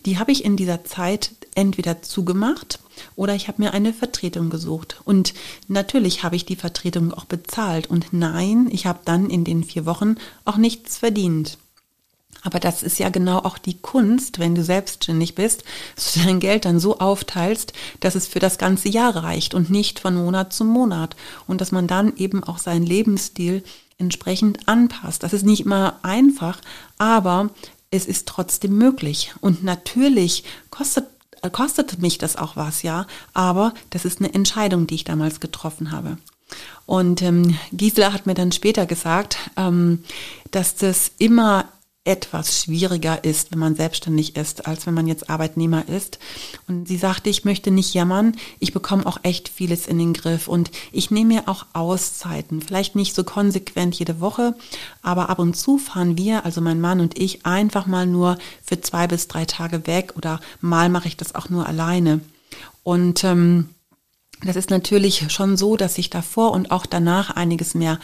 Die 0.06 0.18
habe 0.18 0.32
ich 0.32 0.44
in 0.44 0.58
dieser 0.58 0.84
Zeit 0.84 1.32
entweder 1.54 2.02
zugemacht 2.02 2.80
oder 3.16 3.36
ich 3.36 3.48
habe 3.48 3.62
mir 3.62 3.74
eine 3.74 3.94
Vertretung 3.94 4.50
gesucht. 4.50 5.02
Und 5.06 5.34
natürlich 5.68 6.24
habe 6.24 6.36
ich 6.36 6.46
die 6.46 6.56
Vertretung 6.56 7.14
auch 7.14 7.26
bezahlt. 7.26 7.88
Und 7.88 8.08
nein, 8.12 8.68
ich 8.72 8.88
habe 8.88 9.00
dann 9.06 9.30
in 9.30 9.44
den 9.44 9.64
vier 9.64 9.86
Wochen 9.86 10.16
auch 10.44 10.58
nichts 10.58 10.98
verdient. 10.98 11.60
Aber 12.42 12.60
das 12.60 12.84
ist 12.84 13.00
ja 13.00 13.10
genau 13.10 13.40
auch 13.40 13.58
die 13.58 13.78
Kunst, 13.78 14.40
wenn 14.40 14.56
du 14.56 14.64
selbstständig 14.64 15.36
bist, 15.36 15.64
dass 15.96 16.14
du 16.14 16.22
dein 16.22 16.40
Geld 16.40 16.66
dann 16.66 16.80
so 16.80 17.00
aufteilst, 17.00 17.74
dass 18.00 18.16
es 18.16 18.28
für 18.28 18.40
das 18.40 18.58
ganze 18.58 18.90
Jahr 18.90 19.16
reicht 19.16 19.54
und 19.54 19.70
nicht 19.70 20.00
von 20.00 20.16
Monat 20.16 20.52
zu 20.54 20.66
Monat. 20.66 21.16
Und 21.48 21.62
dass 21.62 21.72
man 21.72 21.88
dann 21.88 22.16
eben 22.18 22.44
auch 22.44 22.58
seinen 22.58 22.86
Lebensstil 22.86 23.64
entsprechend 23.98 24.68
anpasst. 24.68 25.24
Das 25.24 25.34
ist 25.34 25.46
nicht 25.46 25.66
immer 25.66 26.00
einfach, 26.02 26.60
aber 26.98 27.50
es 27.92 28.06
ist 28.06 28.28
trotzdem 28.28 28.78
möglich. 28.78 29.34
Und 29.40 29.64
natürlich 29.64 30.44
kostet 30.70 31.06
kostet 31.52 32.02
mich 32.02 32.18
das 32.18 32.38
auch 32.38 32.56
was, 32.56 32.84
ja, 32.84 33.06
aber 33.34 33.74
das 33.90 34.06
ist 34.06 34.20
eine 34.20 34.34
Entscheidung, 34.34 34.88
die 34.88 34.96
ich 34.96 35.04
damals 35.04 35.42
getroffen 35.42 35.92
habe. 35.92 36.18
Und 36.86 37.22
ähm, 37.22 37.58
Gisela 37.72 38.14
hat 38.14 38.26
mir 38.26 38.34
dann 38.34 38.52
später 38.52 38.86
gesagt, 38.86 39.38
ähm, 39.58 40.04
dass 40.52 40.76
das 40.76 41.12
immer 41.18 41.66
etwas 42.06 42.62
schwieriger 42.62 43.24
ist, 43.24 43.52
wenn 43.52 43.60
man 43.60 43.76
selbstständig 43.76 44.36
ist, 44.36 44.68
als 44.68 44.86
wenn 44.86 44.94
man 44.94 45.08
jetzt 45.08 45.30
Arbeitnehmer 45.30 45.88
ist. 45.88 46.20
Und 46.68 46.86
sie 46.88 46.98
sagte, 46.98 47.30
ich 47.30 47.46
möchte 47.46 47.72
nicht 47.72 47.94
jammern, 47.94 48.36
ich 48.60 48.74
bekomme 48.74 49.06
auch 49.06 49.20
echt 49.24 49.48
vieles 49.48 49.88
in 49.88 50.00
den 50.00 50.12
Griff 50.12 50.50
und 50.50 50.70
ich 50.92 51.12
nehme 51.12 51.36
mir 51.36 51.44
auch 51.48 51.66
Auszeiten, 51.72 52.62
vielleicht 52.62 52.96
nicht 52.96 53.16
so 53.16 53.24
konsequent 53.24 53.96
jede 53.96 54.20
Woche, 54.20 54.54
aber 55.02 55.30
ab 55.30 55.40
und 55.40 55.56
zu 55.56 55.78
fahren 55.78 56.18
wir, 56.18 56.44
also 56.44 56.60
mein 56.60 56.82
Mann 56.82 57.00
und 57.00 57.18
ich, 57.18 57.46
einfach 57.46 57.86
mal 57.86 58.06
nur 58.06 58.38
für 58.62 58.82
zwei 58.82 59.08
bis 59.08 59.30
drei 59.30 59.46
Tage 59.46 59.88
weg 59.88 60.14
oder 60.18 60.42
mal 60.60 60.90
mache 60.90 61.08
ich 61.08 61.16
das 61.16 61.36
auch 61.36 61.48
nur 61.48 61.68
alleine. 61.68 62.20
Und 62.84 63.24
ähm, 63.24 63.70
das 64.44 64.58
ist 64.58 64.70
natürlich 64.70 65.32
schon 65.32 65.56
so, 65.56 65.78
dass 65.78 65.98
ich 65.98 66.10
davor 66.10 66.52
und 66.52 66.70
auch 66.70 66.86
danach 66.86 67.30
einiges 67.30 67.76
mehr 67.76 68.00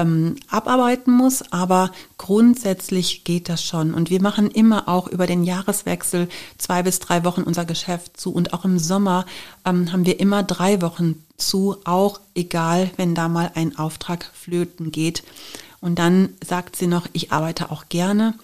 ähm, 0.00 0.36
abarbeiten 0.48 1.12
muss, 1.12 1.42
aber 1.52 1.92
grundsätzlich 2.18 3.24
geht 3.24 3.48
das 3.48 3.64
schon. 3.64 3.94
Und 3.94 4.10
wir 4.10 4.22
machen 4.22 4.50
immer 4.50 4.88
auch 4.88 5.08
über 5.08 5.26
den 5.26 5.44
Jahreswechsel 5.44 6.28
zwei 6.58 6.82
bis 6.82 6.98
drei 7.00 7.24
Wochen 7.24 7.42
unser 7.42 7.64
Geschäft 7.64 8.18
zu. 8.18 8.32
Und 8.32 8.52
auch 8.52 8.64
im 8.64 8.78
Sommer 8.78 9.26
ähm, 9.64 9.92
haben 9.92 10.06
wir 10.06 10.20
immer 10.20 10.42
drei 10.42 10.80
Wochen 10.82 11.24
zu, 11.36 11.76
auch 11.84 12.20
egal, 12.34 12.90
wenn 12.96 13.14
da 13.14 13.28
mal 13.28 13.52
ein 13.54 13.78
Auftrag 13.78 14.30
flöten 14.34 14.90
geht. 14.90 15.22
Und 15.80 15.98
dann 15.98 16.30
sagt 16.46 16.76
sie 16.76 16.86
noch, 16.86 17.06
ich 17.12 17.32
arbeite 17.32 17.70
auch 17.70 17.88
gerne. 17.88 18.34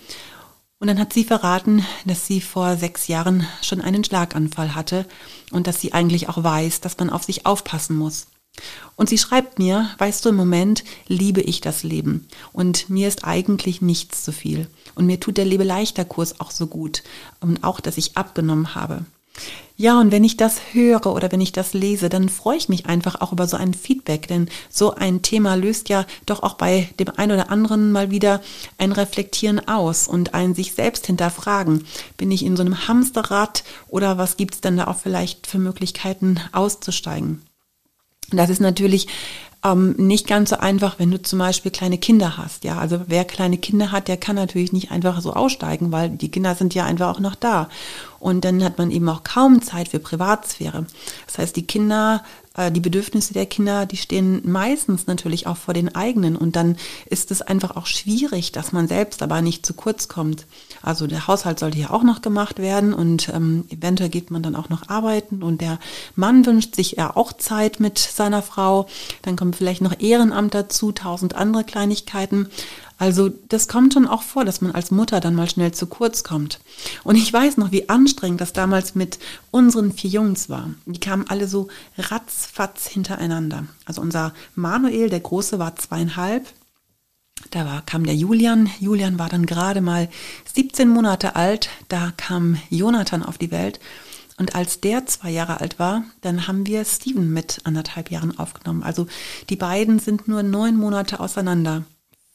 Und 0.78 0.88
dann 0.88 0.98
hat 0.98 1.12
sie 1.12 1.24
verraten, 1.24 1.84
dass 2.04 2.26
sie 2.26 2.40
vor 2.40 2.76
sechs 2.76 3.08
Jahren 3.08 3.46
schon 3.62 3.80
einen 3.80 4.04
Schlaganfall 4.04 4.74
hatte 4.74 5.06
und 5.50 5.66
dass 5.66 5.80
sie 5.80 5.94
eigentlich 5.94 6.28
auch 6.28 6.42
weiß, 6.42 6.80
dass 6.82 6.98
man 6.98 7.08
auf 7.08 7.24
sich 7.24 7.46
aufpassen 7.46 7.96
muss. 7.96 8.26
Und 8.96 9.08
sie 9.08 9.18
schreibt 9.18 9.58
mir, 9.58 9.90
weißt 9.98 10.24
du, 10.24 10.30
im 10.30 10.36
Moment 10.36 10.84
liebe 11.06 11.40
ich 11.40 11.60
das 11.60 11.82
Leben 11.82 12.26
und 12.52 12.88
mir 12.88 13.08
ist 13.08 13.24
eigentlich 13.24 13.82
nichts 13.82 14.24
zu 14.24 14.32
viel. 14.32 14.68
Und 14.94 15.06
mir 15.06 15.20
tut 15.20 15.36
der 15.36 15.44
Lebeleichter-Kurs 15.44 16.40
auch 16.40 16.50
so 16.50 16.66
gut 16.66 17.02
und 17.40 17.62
auch, 17.62 17.80
dass 17.80 17.98
ich 17.98 18.16
abgenommen 18.16 18.74
habe. 18.74 19.04
Ja, 19.78 20.00
und 20.00 20.10
wenn 20.10 20.24
ich 20.24 20.38
das 20.38 20.58
höre 20.72 21.04
oder 21.04 21.30
wenn 21.30 21.42
ich 21.42 21.52
das 21.52 21.74
lese, 21.74 22.08
dann 22.08 22.30
freue 22.30 22.56
ich 22.56 22.70
mich 22.70 22.86
einfach 22.86 23.20
auch 23.20 23.32
über 23.32 23.46
so 23.46 23.58
ein 23.58 23.74
Feedback, 23.74 24.26
denn 24.26 24.48
so 24.70 24.94
ein 24.94 25.20
Thema 25.20 25.54
löst 25.54 25.90
ja 25.90 26.06
doch 26.24 26.42
auch 26.42 26.54
bei 26.54 26.88
dem 26.98 27.10
einen 27.16 27.32
oder 27.32 27.50
anderen 27.50 27.92
mal 27.92 28.10
wieder 28.10 28.40
ein 28.78 28.92
Reflektieren 28.92 29.68
aus 29.68 30.08
und 30.08 30.32
ein 30.32 30.54
sich 30.54 30.72
selbst 30.72 31.06
hinterfragen. 31.06 31.84
Bin 32.16 32.30
ich 32.30 32.42
in 32.42 32.56
so 32.56 32.62
einem 32.62 32.88
Hamsterrad 32.88 33.64
oder 33.88 34.16
was 34.16 34.38
gibt 34.38 34.54
es 34.54 34.60
denn 34.62 34.78
da 34.78 34.86
auch 34.86 34.96
vielleicht 34.96 35.46
für 35.46 35.58
Möglichkeiten 35.58 36.40
auszusteigen? 36.52 37.42
Das 38.32 38.50
ist 38.50 38.60
natürlich 38.60 39.06
ähm, 39.64 39.94
nicht 39.98 40.26
ganz 40.26 40.50
so 40.50 40.56
einfach, 40.56 40.98
wenn 40.98 41.10
du 41.10 41.20
zum 41.20 41.38
Beispiel 41.38 41.70
kleine 41.70 41.98
Kinder 41.98 42.36
hast. 42.36 42.64
Ja, 42.64 42.78
also 42.78 43.00
wer 43.06 43.24
kleine 43.24 43.58
Kinder 43.58 43.92
hat, 43.92 44.08
der 44.08 44.16
kann 44.16 44.36
natürlich 44.36 44.72
nicht 44.72 44.90
einfach 44.90 45.20
so 45.20 45.32
aussteigen, 45.32 45.92
weil 45.92 46.10
die 46.10 46.30
Kinder 46.30 46.54
sind 46.54 46.74
ja 46.74 46.84
einfach 46.84 47.08
auch 47.14 47.20
noch 47.20 47.34
da. 47.34 47.68
Und 48.18 48.44
dann 48.44 48.62
hat 48.62 48.78
man 48.78 48.90
eben 48.90 49.08
auch 49.08 49.24
kaum 49.24 49.62
Zeit 49.62 49.88
für 49.88 49.98
Privatsphäre. 49.98 50.86
Das 51.26 51.38
heißt, 51.38 51.56
die 51.56 51.66
Kinder 51.66 52.22
die 52.70 52.80
Bedürfnisse 52.80 53.34
der 53.34 53.46
Kinder, 53.46 53.86
die 53.86 53.96
stehen 53.96 54.40
meistens 54.44 55.06
natürlich 55.06 55.46
auch 55.46 55.56
vor 55.56 55.74
den 55.74 55.94
eigenen. 55.94 56.36
Und 56.36 56.56
dann 56.56 56.76
ist 57.06 57.30
es 57.30 57.42
einfach 57.42 57.76
auch 57.76 57.86
schwierig, 57.86 58.52
dass 58.52 58.72
man 58.72 58.88
selbst 58.88 59.22
aber 59.22 59.42
nicht 59.42 59.66
zu 59.66 59.74
kurz 59.74 60.08
kommt. 60.08 60.46
Also 60.82 61.06
der 61.06 61.26
Haushalt 61.26 61.58
sollte 61.58 61.78
ja 61.78 61.90
auch 61.90 62.02
noch 62.02 62.22
gemacht 62.22 62.58
werden 62.58 62.94
und 62.94 63.28
ähm, 63.28 63.64
eventuell 63.70 64.08
geht 64.08 64.30
man 64.30 64.42
dann 64.42 64.56
auch 64.56 64.68
noch 64.68 64.88
arbeiten 64.88 65.42
und 65.42 65.60
der 65.60 65.78
Mann 66.14 66.46
wünscht 66.46 66.76
sich 66.76 66.92
ja 66.92 67.14
auch 67.14 67.32
Zeit 67.32 67.80
mit 67.80 67.98
seiner 67.98 68.42
Frau. 68.42 68.86
Dann 69.22 69.36
kommt 69.36 69.56
vielleicht 69.56 69.82
noch 69.82 69.98
Ehrenamt 69.98 70.54
dazu, 70.54 70.92
tausend 70.92 71.34
andere 71.34 71.64
Kleinigkeiten. 71.64 72.48
Also 72.98 73.28
das 73.48 73.68
kommt 73.68 73.92
schon 73.92 74.06
auch 74.06 74.22
vor, 74.22 74.44
dass 74.44 74.62
man 74.62 74.72
als 74.72 74.90
Mutter 74.90 75.20
dann 75.20 75.34
mal 75.34 75.50
schnell 75.50 75.72
zu 75.72 75.86
kurz 75.86 76.24
kommt. 76.24 76.60
Und 77.04 77.16
ich 77.16 77.30
weiß 77.30 77.58
noch, 77.58 77.70
wie 77.70 77.88
anstrengend 77.88 78.40
das 78.40 78.54
damals 78.54 78.94
mit 78.94 79.18
unseren 79.50 79.92
vier 79.92 80.10
Jungs 80.10 80.48
war. 80.48 80.70
Die 80.86 81.00
kamen 81.00 81.26
alle 81.28 81.46
so 81.46 81.68
ratzfatz 81.98 82.86
hintereinander. 82.86 83.66
Also 83.84 84.00
unser 84.00 84.32
Manuel, 84.54 85.10
der 85.10 85.20
Große, 85.20 85.58
war 85.58 85.76
zweieinhalb. 85.76 86.46
Da 87.50 87.66
war, 87.66 87.82
kam 87.82 88.04
der 88.04 88.14
Julian. 88.14 88.70
Julian 88.80 89.18
war 89.18 89.28
dann 89.28 89.44
gerade 89.44 89.82
mal 89.82 90.08
17 90.54 90.88
Monate 90.88 91.36
alt. 91.36 91.68
Da 91.88 92.12
kam 92.16 92.56
Jonathan 92.70 93.22
auf 93.22 93.36
die 93.36 93.50
Welt. 93.50 93.78
Und 94.38 94.54
als 94.54 94.80
der 94.80 95.06
zwei 95.06 95.30
Jahre 95.30 95.60
alt 95.60 95.78
war, 95.78 96.04
dann 96.22 96.46
haben 96.46 96.66
wir 96.66 96.84
Steven 96.84 97.30
mit 97.30 97.60
anderthalb 97.64 98.10
Jahren 98.10 98.38
aufgenommen. 98.38 98.82
Also 98.82 99.06
die 99.50 99.56
beiden 99.56 99.98
sind 99.98 100.28
nur 100.28 100.42
neun 100.42 100.76
Monate 100.76 101.20
auseinander 101.20 101.84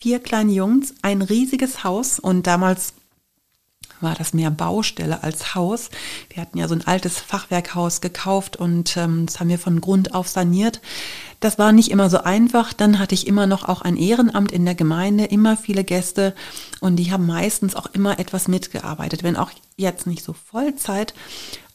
vier 0.02 0.20
kleine 0.20 0.52
Jungs, 0.52 0.96
ein 1.04 1.22
riesiges 1.22 1.84
Haus 1.84 2.20
und 2.20 2.48
damals 2.48 2.94
war 4.00 4.16
das 4.16 4.34
mehr 4.34 4.50
Baustelle 4.50 5.22
als 5.22 5.54
Haus. 5.54 5.92
Wir 6.30 6.42
hatten 6.42 6.58
ja 6.58 6.68
so 6.68 6.74
ein 6.74 6.88
altes 6.88 7.20
Fachwerkhaus 7.20 8.02
gekauft 8.02 8.58
und 8.58 8.98
ähm, 8.98 9.28
das 9.28 9.40
haben 9.40 9.50
wir 9.50 9.60
von 9.60 9.80
Grund 9.80 10.16
auf 10.16 10.28
saniert. 10.28 10.82
Das 11.40 11.60
war 11.60 11.72
nicht 11.72 11.92
immer 11.92 12.10
so 12.10 12.22
einfach. 12.22 12.74
Dann 12.74 12.98
hatte 12.98 13.14
ich 13.14 13.28
immer 13.28 13.46
noch 13.46 13.70
auch 13.70 13.84
ein 13.84 13.96
Ehrenamt 13.96 14.52
in 14.52 14.66
der 14.66 14.74
Gemeinde, 14.74 15.26
immer 15.26 15.56
viele 15.56 15.84
Gäste 15.84 16.34
und 16.80 16.96
die 16.96 17.12
haben 17.12 17.28
meistens 17.28 17.76
auch 17.76 17.88
immer 17.94 18.18
etwas 18.18 18.48
mitgearbeitet, 18.48 19.22
wenn 19.22 19.38
auch 19.38 19.52
jetzt 19.78 20.08
nicht 20.08 20.24
so 20.24 20.34
Vollzeit, 20.34 21.14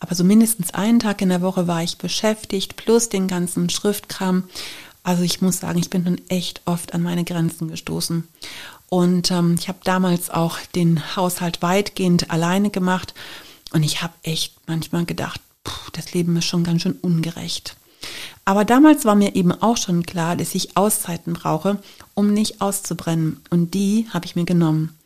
aber 0.01 0.15
so 0.15 0.25
mindestens 0.25 0.75
einen 0.75 0.99
Tag 0.99 1.23
in 1.23 1.29
der 1.29 1.43
Woche 1.43 1.67
war 1.69 1.83
ich 1.83 1.99
beschäftigt, 1.99 2.77
plus 2.77 3.09
den 3.09 3.29
ganzen 3.29 3.71
Schriftkram. 3.71 4.45
Also 5.07 5.23
ich 5.23 5.41
muss 5.41 5.61
sagen, 5.61 5.79
ich 5.79 5.89
bin 5.89 6.05
dann 6.05 6.21
echt 6.29 6.63
oft 6.65 6.93
an 6.93 7.01
meine 7.01 7.23
Grenzen 7.23 7.69
gestoßen. 7.69 8.27
Und 8.89 9.31
ähm, 9.31 9.55
ich 9.57 9.69
habe 9.69 9.79
damals 9.85 10.31
auch 10.31 10.59
den 10.75 11.15
Haushalt 11.15 11.63
weitgehend 11.63 12.33
alleine 12.33 12.71
gemacht. 12.71 13.15
Und 13.73 13.85
ich 13.85 14.03
habe 14.03 14.15
echt 14.25 14.57
manchmal 14.67 15.05
gedacht, 15.05 15.41
puh, 15.63 15.91
das 15.93 16.13
Leben 16.13 16.37
ist 16.37 16.47
schon 16.47 16.65
ganz 16.65 16.83
schön 16.83 16.99
ungerecht. 17.03 17.77
Aber 18.45 18.65
damals 18.65 19.05
war 19.05 19.15
mir 19.15 19.37
eben 19.37 19.53
auch 19.53 19.77
schon 19.77 20.03
klar, 20.03 20.35
dass 20.35 20.57
ich 20.57 20.77
Auszeiten 20.77 21.35
brauche, 21.35 21.81
um 22.15 22.33
nicht 22.33 22.61
auszubrennen. 22.61 23.41
Und 23.51 23.75
die 23.75 24.09
habe 24.13 24.27
ich 24.27 24.35
mir 24.35 24.45
genommen. 24.45 24.99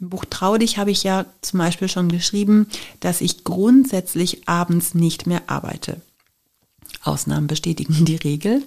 Im 0.00 0.08
Buch 0.08 0.24
Trau 0.24 0.56
dich 0.56 0.78
habe 0.78 0.92
ich 0.92 1.02
ja 1.02 1.26
zum 1.42 1.58
Beispiel 1.58 1.90
schon 1.90 2.08
geschrieben, 2.08 2.68
dass 3.00 3.20
ich 3.20 3.44
grundsätzlich 3.44 4.48
abends 4.48 4.94
nicht 4.94 5.26
mehr 5.26 5.42
arbeite. 5.46 6.00
Ausnahmen 7.02 7.46
bestätigen 7.46 8.04
die 8.04 8.16
Regel. 8.16 8.62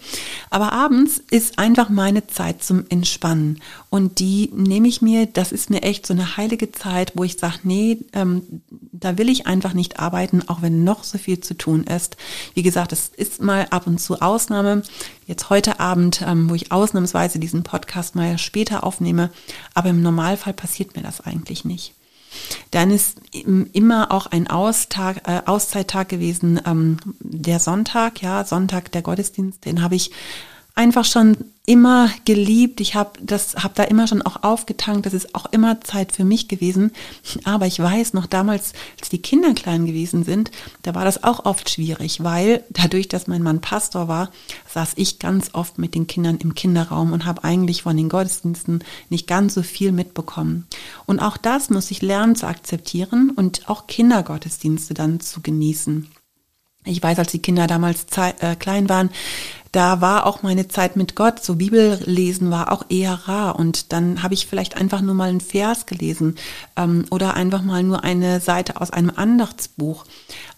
Aber 0.49 0.73
abends 0.73 1.21
ist 1.31 1.57
einfach 1.57 1.89
meine 1.89 2.27
Zeit 2.27 2.63
zum 2.63 2.85
Entspannen. 2.89 3.61
Und 3.89 4.19
die 4.19 4.51
nehme 4.53 4.87
ich 4.87 5.01
mir, 5.01 5.25
das 5.25 5.51
ist 5.51 5.69
mir 5.69 5.83
echt 5.83 6.05
so 6.05 6.13
eine 6.13 6.37
heilige 6.37 6.71
Zeit, 6.71 7.13
wo 7.15 7.23
ich 7.23 7.37
sage, 7.37 7.59
nee, 7.63 7.97
ähm, 8.13 8.43
da 8.91 9.17
will 9.17 9.29
ich 9.29 9.47
einfach 9.47 9.73
nicht 9.73 9.99
arbeiten, 9.99 10.43
auch 10.47 10.61
wenn 10.61 10.83
noch 10.83 11.03
so 11.03 11.17
viel 11.17 11.39
zu 11.39 11.55
tun 11.55 11.83
ist. 11.83 12.17
Wie 12.53 12.63
gesagt, 12.63 12.91
es 12.91 13.09
ist 13.15 13.41
mal 13.41 13.67
ab 13.69 13.87
und 13.87 13.99
zu 13.99 14.21
Ausnahme. 14.21 14.83
Jetzt 15.27 15.49
heute 15.49 15.79
Abend, 15.79 16.21
ähm, 16.25 16.49
wo 16.49 16.55
ich 16.55 16.71
ausnahmsweise 16.71 17.39
diesen 17.39 17.63
Podcast 17.63 18.15
mal 18.15 18.37
später 18.37 18.83
aufnehme. 18.83 19.29
Aber 19.73 19.89
im 19.89 20.01
Normalfall 20.01 20.53
passiert 20.53 20.95
mir 20.95 21.03
das 21.03 21.21
eigentlich 21.21 21.65
nicht. 21.65 21.93
Dann 22.71 22.91
ist 22.91 23.19
immer 23.31 24.11
auch 24.11 24.27
ein 24.27 24.47
Austag, 24.47 25.27
äh, 25.27 25.41
Auszeittag 25.45 26.09
gewesen, 26.09 26.59
ähm, 26.65 26.97
der 27.19 27.59
Sonntag, 27.59 28.21
ja, 28.21 28.43
Sonntag 28.43 28.91
der 28.91 29.01
Gottesdienst, 29.01 29.65
den 29.65 29.81
habe 29.81 29.95
ich 29.95 30.11
einfach 30.75 31.05
schon 31.05 31.37
immer 31.65 32.09
geliebt. 32.25 32.79
Ich 32.79 32.93
habe 32.93 33.11
das, 33.21 33.55
habe 33.55 33.73
da 33.75 33.83
immer 33.83 34.07
schon 34.07 34.21
auch 34.21 34.43
aufgetankt. 34.43 35.05
Das 35.05 35.13
ist 35.13 35.33
auch 35.33 35.47
immer 35.47 35.81
Zeit 35.81 36.11
für 36.11 36.25
mich 36.25 36.47
gewesen. 36.47 36.91
Aber 37.43 37.65
ich 37.65 37.79
weiß 37.79 38.13
noch 38.13 38.27
damals, 38.27 38.73
als 38.99 39.09
die 39.09 39.21
Kinder 39.21 39.53
klein 39.53 39.85
gewesen 39.85 40.23
sind, 40.23 40.51
da 40.83 40.93
war 40.93 41.05
das 41.05 41.23
auch 41.23 41.45
oft 41.45 41.69
schwierig, 41.69 42.23
weil 42.23 42.63
dadurch, 42.69 43.07
dass 43.07 43.27
mein 43.27 43.41
Mann 43.41 43.61
Pastor 43.61 44.07
war, 44.07 44.29
saß 44.73 44.93
ich 44.97 45.17
ganz 45.17 45.51
oft 45.53 45.79
mit 45.79 45.95
den 45.95 46.07
Kindern 46.07 46.37
im 46.37 46.53
Kinderraum 46.53 47.13
und 47.13 47.25
habe 47.25 47.43
eigentlich 47.43 47.83
von 47.83 47.97
den 47.97 48.09
Gottesdiensten 48.09 48.83
nicht 49.09 49.27
ganz 49.27 49.55
so 49.55 49.63
viel 49.63 49.91
mitbekommen. 49.91 50.67
Und 51.05 51.19
auch 51.19 51.37
das 51.37 51.69
muss 51.69 51.89
ich 51.89 52.01
lernen 52.01 52.35
zu 52.35 52.45
akzeptieren 52.45 53.31
und 53.35 53.69
auch 53.69 53.87
Kindergottesdienste 53.87 54.93
dann 54.93 55.19
zu 55.19 55.41
genießen. 55.41 56.11
Ich 56.87 57.01
weiß, 57.01 57.17
als 57.17 57.31
die 57.31 57.39
Kinder 57.41 57.65
damals 57.65 58.05
äh, 58.15 58.55
klein 58.55 58.89
waren, 58.89 59.09
da 59.75 59.99
war 59.99 60.25
auch 60.25 60.41
meine 60.41 60.69
Zeit 60.69 60.95
mit 60.95 61.15
Gott, 61.15 61.43
so 61.43 61.55
Bibellesen 61.55 62.49
war 62.49 62.71
auch 62.71 62.85
eher 62.87 63.27
rar. 63.27 63.59
Und 63.59 63.91
dann 63.91 64.23
habe 64.23 64.33
ich 64.33 64.47
vielleicht 64.47 64.77
einfach 64.77 65.01
nur 65.01 65.15
mal 65.15 65.27
einen 65.27 65.41
Vers 65.41 65.85
gelesen 65.85 66.35
ähm, 66.77 67.03
oder 67.11 67.33
einfach 67.33 67.61
mal 67.61 67.83
nur 67.83 68.05
eine 68.05 68.39
Seite 68.39 68.79
aus 68.79 68.91
einem 68.91 69.11
Andachtsbuch. 69.13 70.05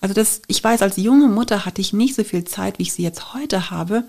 Also 0.02 0.14
das, 0.14 0.44
ich 0.46 0.64
weiß, 0.64 0.84
als 0.84 0.98
junge 0.98 1.30
Mutter 1.30 1.66
hatte 1.66 1.82
ich 1.82 1.94
nicht 1.94 2.14
so 2.14 2.24
viel 2.24 2.44
Zeit, 2.44 2.78
wie 2.78 2.84
ich 2.84 2.94
sie 2.94 3.02
jetzt 3.02 3.34
heute 3.34 3.72
habe, 3.72 4.04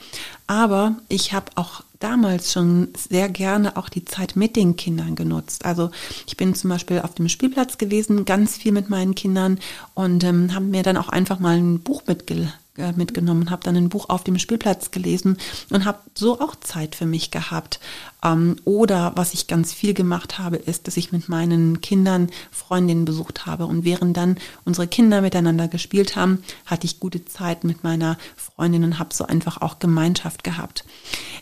aber 0.47 0.97
ich 1.09 1.33
habe 1.33 1.47
auch 1.55 1.83
damals 2.01 2.53
schon 2.53 2.88
sehr 2.94 3.31
gerne 3.31 3.79
auch 3.79 3.88
die 3.88 4.05
Zeit 4.05 4.37
mit 4.37 4.57
den 4.57 4.77
Kindern 4.77 5.14
genutzt. 5.14 5.64
Also 5.64 5.90
ich 6.27 6.37
bin 6.37 6.55
zum 6.55 6.68
Beispiel 6.68 7.01
auf 7.01 7.14
dem 7.14 7.31
Spielplatz 7.31 7.79
gewesen, 7.79 8.27
ganz 8.27 8.59
viel 8.59 8.73
mit 8.73 8.90
meinen 8.90 9.14
Kindern 9.14 9.59
und 9.94 10.23
ähm, 10.23 10.55
haben 10.55 10.71
mir 10.71 10.83
dann 10.83 10.99
auch 10.99 11.09
einfach 11.09 11.38
mal 11.38 11.57
ein 11.57 11.81
Buch 11.81 12.03
mitgelassen 12.07 12.53
äh, 12.78 12.92
mitgenommen, 12.92 13.50
habe 13.50 13.64
dann 13.64 13.76
ein 13.76 13.88
Buch 13.88 14.08
auf 14.08 14.24
dem 14.24 14.38
Spielplatz 14.38 14.90
gelesen 14.90 15.36
und 15.70 15.84
habe 15.84 15.98
so 16.14 16.40
auch 16.40 16.56
Zeit 16.56 16.94
für 16.94 17.06
mich 17.06 17.30
gehabt. 17.30 17.80
Ähm, 18.24 18.56
oder 18.64 19.12
was 19.16 19.34
ich 19.34 19.46
ganz 19.46 19.72
viel 19.72 19.94
gemacht 19.94 20.38
habe, 20.38 20.56
ist, 20.56 20.86
dass 20.86 20.96
ich 20.96 21.12
mit 21.12 21.28
meinen 21.28 21.80
Kindern 21.80 22.30
Freundinnen 22.50 23.04
besucht 23.04 23.46
habe. 23.46 23.66
Und 23.66 23.84
während 23.84 24.16
dann 24.16 24.36
unsere 24.64 24.86
Kinder 24.86 25.20
miteinander 25.20 25.68
gespielt 25.68 26.16
haben, 26.16 26.42
hatte 26.66 26.86
ich 26.86 27.00
gute 27.00 27.24
Zeit 27.24 27.64
mit 27.64 27.84
meiner 27.84 28.18
Freundin 28.36 28.84
und 28.84 28.98
habe 28.98 29.14
so 29.14 29.26
einfach 29.26 29.60
auch 29.60 29.78
Gemeinschaft 29.78 30.44
gehabt. 30.44 30.84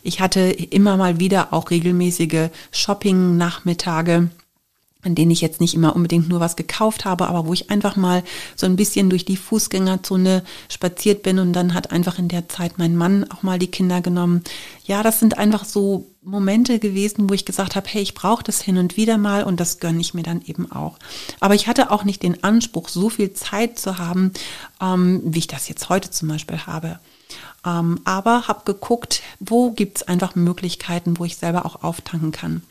Ich 0.03 0.21
hatte 0.21 0.41
immer 0.41 0.97
mal 0.97 1.21
wieder 1.21 1.53
auch 1.53 1.71
regelmäßige 1.71 2.51
Shopping-Nachmittage 2.71 4.31
an 5.07 5.15
denen 5.15 5.31
ich 5.31 5.41
jetzt 5.41 5.61
nicht 5.61 5.75
immer 5.75 5.97
unbedingt 5.97 6.29
nur 6.29 6.41
was 6.41 6.57
gekauft 6.57 7.05
habe, 7.05 7.29
aber 7.29 7.47
wo 7.47 7.53
ich 7.53 7.71
einfach 7.71 7.97
mal 7.97 8.23
so 8.57 8.67
ein 8.67 8.77
bisschen 8.77 9.09
durch 9.09 9.25
die 9.25 9.37
Fußgängerzone 9.37 10.43
spaziert 10.69 11.23
bin 11.23 11.39
und 11.39 11.53
dann 11.53 11.73
hat 11.73 11.93
einfach 11.93 12.19
in 12.19 12.29
der 12.29 12.49
Zeit 12.49 12.79
mein 12.79 12.97
Mann 12.97 13.25
auch 13.31 13.43
mal 13.43 13.59
die 13.59 13.71
Kinder 13.71 14.01
genommen. 14.01 14.43
Ja, 14.85 15.03
das 15.03 15.21
sind 15.21 15.39
einfach 15.39 15.65
so 15.65 16.07
Momente 16.23 16.81
gewesen, 16.81 17.31
wo 17.31 17.35
ich 17.35 17.45
gesagt 17.45 17.77
habe, 17.77 17.87
hey, 17.89 18.03
ich 18.03 18.15
brauche 18.15 18.43
das 18.43 18.61
hin 18.61 18.79
und 18.79 18.97
wieder 18.97 19.17
mal 19.17 19.45
und 19.45 19.61
das 19.61 19.79
gönne 19.79 20.01
ich 20.01 20.13
mir 20.13 20.25
dann 20.25 20.43
eben 20.43 20.71
auch. 20.71 20.99
Aber 21.39 21.55
ich 21.55 21.69
hatte 21.69 21.91
auch 21.93 22.05
nicht 22.05 22.23
den 22.23 22.43
Anspruch, 22.43 22.89
so 22.89 23.09
viel 23.09 23.33
Zeit 23.33 23.79
zu 23.79 23.99
haben, 23.99 24.33
ähm, 24.83 25.23
wie 25.25 25.39
ich 25.39 25.47
das 25.47 25.69
jetzt 25.69 25.89
heute 25.89 26.11
zum 26.11 26.29
Beispiel 26.29 26.59
habe. 26.67 26.99
Ähm, 27.65 28.01
aber 28.05 28.49
habe 28.49 28.65
geguckt, 28.65 29.23
wo 29.41 29.71
gibt 29.71 29.99
es 29.99 30.09
einfach 30.09 30.35
Möglichkeiten, 30.35 31.19
wo 31.19 31.25
ich 31.25 31.37
selber 31.37 31.65
auch 31.65 31.83
auftanken 31.83 32.33
kann. 32.33 32.63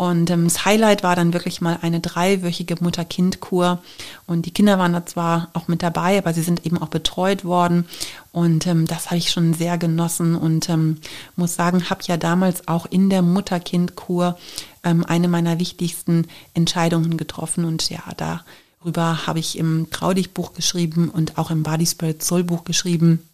Und 0.00 0.30
ähm, 0.30 0.44
das 0.44 0.64
Highlight 0.64 1.02
war 1.02 1.14
dann 1.14 1.34
wirklich 1.34 1.60
mal 1.60 1.78
eine 1.82 2.00
dreiwöchige 2.00 2.76
Mutter-Kind-Kur. 2.80 3.82
Und 4.26 4.46
die 4.46 4.50
Kinder 4.50 4.78
waren 4.78 4.94
da 4.94 5.04
zwar 5.04 5.50
auch 5.52 5.68
mit 5.68 5.82
dabei, 5.82 6.16
aber 6.16 6.32
sie 6.32 6.42
sind 6.42 6.64
eben 6.64 6.78
auch 6.78 6.88
betreut 6.88 7.44
worden. 7.44 7.86
Und 8.32 8.66
ähm, 8.66 8.86
das 8.86 9.06
habe 9.06 9.18
ich 9.18 9.30
schon 9.30 9.52
sehr 9.52 9.76
genossen 9.76 10.36
und 10.36 10.70
ähm, 10.70 10.98
muss 11.36 11.54
sagen, 11.54 11.90
habe 11.90 12.00
ja 12.06 12.16
damals 12.16 12.66
auch 12.66 12.86
in 12.86 13.10
der 13.10 13.22
Mutter-Kind-Kur 13.22 14.38
ähm, 14.84 15.04
eine 15.04 15.28
meiner 15.28 15.58
wichtigsten 15.58 16.28
Entscheidungen 16.54 17.18
getroffen. 17.18 17.66
Und 17.66 17.90
ja, 17.90 18.02
darüber 18.16 19.26
habe 19.26 19.38
ich 19.38 19.58
im 19.58 19.88
Traudig-Buch 19.90 20.54
geschrieben 20.54 21.10
und 21.10 21.36
auch 21.36 21.50
im 21.50 21.62
Body 21.62 21.84
Spirit 21.86 22.22
Soul 22.22 22.44
Buch 22.44 22.64
geschrieben 22.64 23.29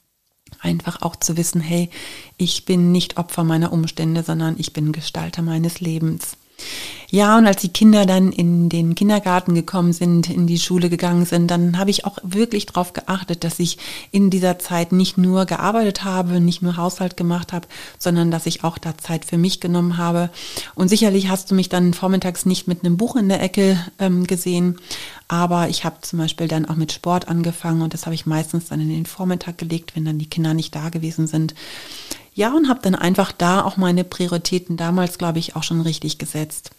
Einfach 0.61 1.03
auch 1.03 1.17
zu 1.17 1.37
wissen, 1.37 1.61
hey, 1.61 1.91
ich 2.37 2.65
bin 2.65 2.93
nicht 2.93 3.19
Opfer 3.19 3.45
meiner 3.45 3.73
Umstände, 3.73 4.23
sondern 4.23 4.57
ich 4.59 4.73
bin 4.73 4.93
Gestalter 4.93 5.43
meines 5.43 5.81
Lebens. 5.81 6.37
Ja, 7.09 7.38
und 7.38 7.47
als 7.47 7.62
die 7.62 7.69
Kinder 7.69 8.05
dann 8.05 8.33
in 8.33 8.69
den 8.69 8.95
Kindergarten 8.97 9.55
gekommen 9.55 9.92
sind, 9.92 10.29
in 10.29 10.47
die 10.47 10.59
Schule 10.59 10.90
gegangen 10.90 11.25
sind, 11.25 11.51
dann 11.51 11.79
habe 11.79 11.90
ich 11.90 12.05
auch 12.05 12.19
wirklich 12.23 12.66
darauf 12.66 12.92
geachtet, 12.92 13.45
dass 13.45 13.61
ich 13.61 13.79
in 14.11 14.29
dieser 14.29 14.59
Zeit 14.59 14.90
nicht 14.90 15.16
nur 15.16 15.47
gearbeitet 15.47 16.05
habe, 16.05 16.40
nicht 16.40 16.62
nur 16.62 16.77
Haushalt 16.77 17.16
gemacht 17.16 17.53
habe, 17.53 17.69
sondern 17.99 18.31
dass 18.31 18.47
ich 18.47 18.64
auch 18.64 18.79
da 18.79 18.99
Zeit 18.99 19.25
für 19.25 19.38
mich 19.38 19.61
genommen 19.61 19.99
habe. 19.99 20.31
Und 20.75 20.88
sicherlich 20.88 21.29
hast 21.29 21.51
du 21.51 21.55
mich 21.55 21.69
dann 21.69 21.95
vormittags 21.95 22.45
nicht 22.45 22.66
mit 22.66 22.85
einem 22.85 22.97
Buch 22.97 23.14
in 23.14 23.29
der 23.29 23.42
Ecke 23.42 23.79
ähm, 24.01 24.27
gesehen, 24.27 24.79
aber 25.29 25.69
ich 25.69 25.85
habe 25.85 26.01
zum 26.03 26.19
Beispiel 26.19 26.49
dann 26.49 26.66
auch 26.66 26.77
mit 26.77 26.92
Sport 26.92 27.29
angefangen 27.29 27.83
und 27.83 27.95
das 27.95 28.07
habe 28.07 28.14
ich 28.14 28.27
meistens 28.27 28.66
dann 28.66 28.81
in 28.81 28.90
den 28.90 29.07
Vormittag 29.07 29.59
gelegt, 29.59 29.95
wenn 29.95 30.05
dann 30.05 30.19
die 30.19 30.31
Kinder 30.31 30.55
nicht 30.55 30.75
da 30.75 30.88
gewesen 30.88 31.27
sind. 31.27 31.55
Ja, 32.37 32.53
und 32.53 32.68
habe 32.68 32.81
dann 32.83 32.94
einfach 32.94 33.33
da 33.33 33.64
auch 33.64 33.79
meine 33.79 34.05
Prioritäten 34.05 34.77
damals, 34.77 35.16
glaube 35.16 35.38
ich, 35.38 35.57
auch 35.57 35.62
schon 35.62 35.81
richtig 35.81 36.18
gesetzt. 36.18 36.70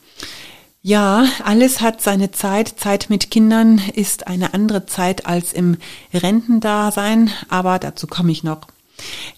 Ja, 0.83 1.25
alles 1.43 1.81
hat 1.81 1.99
seine 1.99 2.31
Zeit. 2.31 2.75
Zeit 2.77 3.09
mit 3.09 3.31
Kindern 3.31 3.81
ist 3.95 4.27
eine 4.27 4.53
andere 4.53 4.85
Zeit 4.85 5.25
als 5.25 5.53
im 5.53 5.77
Rentendasein, 6.13 7.31
aber 7.49 7.79
dazu 7.79 8.05
komme 8.05 8.31
ich 8.31 8.43
noch. 8.43 8.67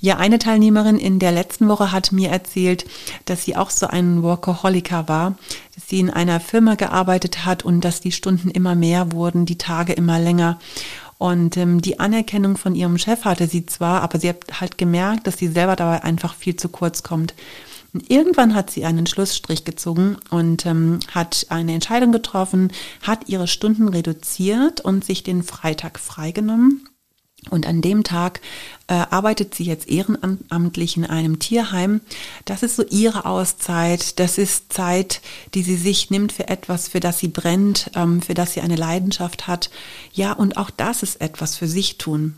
Ja, 0.01 0.17
eine 0.17 0.39
Teilnehmerin 0.39 0.99
in 0.99 1.19
der 1.19 1.31
letzten 1.31 1.69
Woche 1.69 1.93
hat 1.93 2.11
mir 2.11 2.29
erzählt, 2.29 2.85
dass 3.23 3.45
sie 3.45 3.55
auch 3.55 3.69
so 3.69 3.87
ein 3.87 4.21
Workaholiker 4.21 5.07
war, 5.07 5.37
dass 5.75 5.87
sie 5.87 5.99
in 6.01 6.09
einer 6.09 6.41
Firma 6.41 6.75
gearbeitet 6.75 7.45
hat 7.45 7.63
und 7.63 7.79
dass 7.81 8.01
die 8.01 8.11
Stunden 8.11 8.51
immer 8.51 8.75
mehr 8.75 9.13
wurden, 9.13 9.45
die 9.45 9.57
Tage 9.57 9.93
immer 9.93 10.19
länger. 10.19 10.59
Und 11.19 11.57
ähm, 11.57 11.81
die 11.81 11.99
Anerkennung 11.99 12.55
von 12.57 12.75
ihrem 12.75 12.97
Chef 12.97 13.25
hatte 13.25 13.45
sie 13.45 13.65
zwar, 13.65 14.01
aber 14.01 14.19
sie 14.19 14.29
hat 14.29 14.61
halt 14.61 14.77
gemerkt, 14.77 15.27
dass 15.27 15.37
sie 15.37 15.49
selber 15.49 15.75
dabei 15.75 16.01
einfach 16.01 16.33
viel 16.33 16.55
zu 16.55 16.69
kurz 16.69 17.03
kommt. 17.03 17.35
Und 17.93 18.09
irgendwann 18.09 18.55
hat 18.55 18.71
sie 18.71 18.85
einen 18.85 19.05
Schlussstrich 19.05 19.65
gezogen 19.65 20.15
und 20.29 20.65
ähm, 20.65 20.99
hat 21.11 21.45
eine 21.49 21.73
Entscheidung 21.73 22.13
getroffen, 22.13 22.71
hat 23.01 23.27
ihre 23.27 23.47
Stunden 23.47 23.89
reduziert 23.89 24.79
und 24.79 25.03
sich 25.03 25.21
den 25.21 25.43
Freitag 25.43 25.99
freigenommen 25.99 26.88
und 27.49 27.65
an 27.65 27.81
dem 27.81 28.03
Tag 28.03 28.41
äh, 28.87 28.93
arbeitet 28.93 29.55
sie 29.55 29.63
jetzt 29.63 29.87
ehrenamtlich 29.87 30.97
in 30.97 31.05
einem 31.05 31.39
Tierheim. 31.39 32.01
Das 32.45 32.63
ist 32.63 32.75
so 32.75 32.83
ihre 32.89 33.25
Auszeit. 33.25 34.19
Das 34.19 34.37
ist 34.37 34.73
Zeit, 34.73 35.21
die 35.53 35.63
sie 35.63 35.77
sich 35.77 36.09
nimmt 36.09 36.31
für 36.31 36.49
etwas, 36.49 36.89
für 36.89 36.99
das 36.99 37.19
sie 37.19 37.29
brennt, 37.29 37.91
ähm, 37.95 38.21
für 38.21 38.33
das 38.33 38.53
sie 38.53 38.61
eine 38.61 38.75
Leidenschaft 38.75 39.47
hat. 39.47 39.69
Ja, 40.13 40.33
und 40.33 40.57
auch 40.57 40.69
das 40.69 41.01
ist 41.01 41.21
etwas 41.21 41.55
für 41.55 41.67
sich 41.67 41.97
tun. 41.97 42.35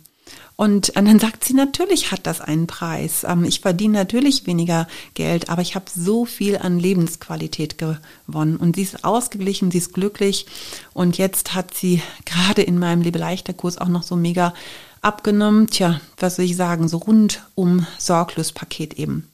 Und 0.56 0.96
dann 0.96 1.20
sagt 1.20 1.44
sie, 1.44 1.56
natürlich 1.56 2.12
hat 2.12 2.28
das 2.28 2.40
einen 2.40 2.68
Preis. 2.68 3.26
Ähm, 3.28 3.46
ich 3.46 3.62
verdiene 3.62 3.98
natürlich 3.98 4.46
weniger 4.46 4.88
Geld, 5.16 5.50
aber 5.50 5.64
ich 5.64 5.74
habe 5.74 5.86
so 5.94 6.26
viel 6.26 6.58
an 6.58 6.80
Lebensqualität 6.80 7.80
gewonnen. 7.80 8.58
Und 8.58 8.76
sie 8.76 8.84
ist 8.84 9.04
ausgeglichen, 9.04 9.72
sie 9.72 9.80
ist 9.80 9.94
glücklich. 9.94 10.46
Und 10.94 11.18
jetzt 11.18 11.56
hat 11.56 11.74
sie 11.74 12.04
gerade 12.26 12.62
in 12.62 12.78
meinem 12.78 13.02
Lebeleichter-Kurs 13.02 13.80
auch 13.80 13.88
noch 13.88 14.04
so 14.04 14.16
mega 14.16 14.54
abgenommen. 15.02 15.68
Tja, 15.68 16.00
was 16.18 16.36
soll 16.36 16.46
ich 16.46 16.56
sagen, 16.56 16.88
so 16.88 16.98
rundum 16.98 17.86
sorglos 17.98 18.52
Paket 18.52 18.94
eben. 18.96 19.28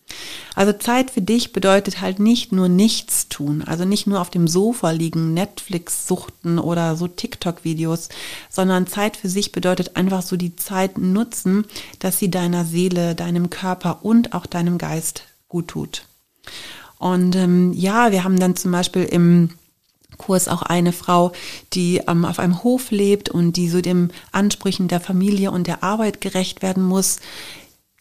Also 0.55 0.73
Zeit 0.73 1.11
für 1.11 1.21
dich 1.21 1.51
bedeutet 1.51 2.01
halt 2.01 2.19
nicht 2.19 2.51
nur 2.51 2.69
nichts 2.69 3.27
tun, 3.27 3.63
also 3.65 3.83
nicht 3.83 4.07
nur 4.07 4.21
auf 4.21 4.29
dem 4.29 4.47
Sofa 4.47 4.91
liegen, 4.91 5.33
Netflix 5.33 6.07
suchten 6.07 6.59
oder 6.59 6.95
so 6.95 7.07
TikTok-Videos, 7.07 8.09
sondern 8.49 8.87
Zeit 8.87 9.17
für 9.17 9.29
sich 9.29 9.51
bedeutet 9.51 9.97
einfach 9.97 10.21
so 10.21 10.37
die 10.37 10.55
Zeit 10.55 10.97
nutzen, 10.97 11.65
dass 11.99 12.17
sie 12.17 12.31
deiner 12.31 12.63
Seele, 12.63 13.15
deinem 13.15 13.49
Körper 13.49 13.99
und 14.03 14.33
auch 14.33 14.45
deinem 14.45 14.77
Geist 14.77 15.23
gut 15.49 15.67
tut. 15.67 16.05
Und 16.97 17.35
ähm, 17.35 17.73
ja, 17.73 18.11
wir 18.11 18.23
haben 18.23 18.39
dann 18.39 18.55
zum 18.55 18.71
Beispiel 18.71 19.03
im 19.03 19.49
Kurs 20.17 20.47
auch 20.47 20.61
eine 20.61 20.93
Frau, 20.93 21.31
die 21.73 22.01
ähm, 22.07 22.25
auf 22.25 22.39
einem 22.39 22.63
Hof 22.63 22.91
lebt 22.91 23.29
und 23.29 23.53
die 23.53 23.69
so 23.69 23.81
dem 23.81 24.09
Ansprüchen 24.31 24.87
der 24.87 24.99
Familie 24.99 25.51
und 25.51 25.67
der 25.67 25.83
Arbeit 25.83 26.21
gerecht 26.21 26.61
werden 26.61 26.83
muss. 26.83 27.17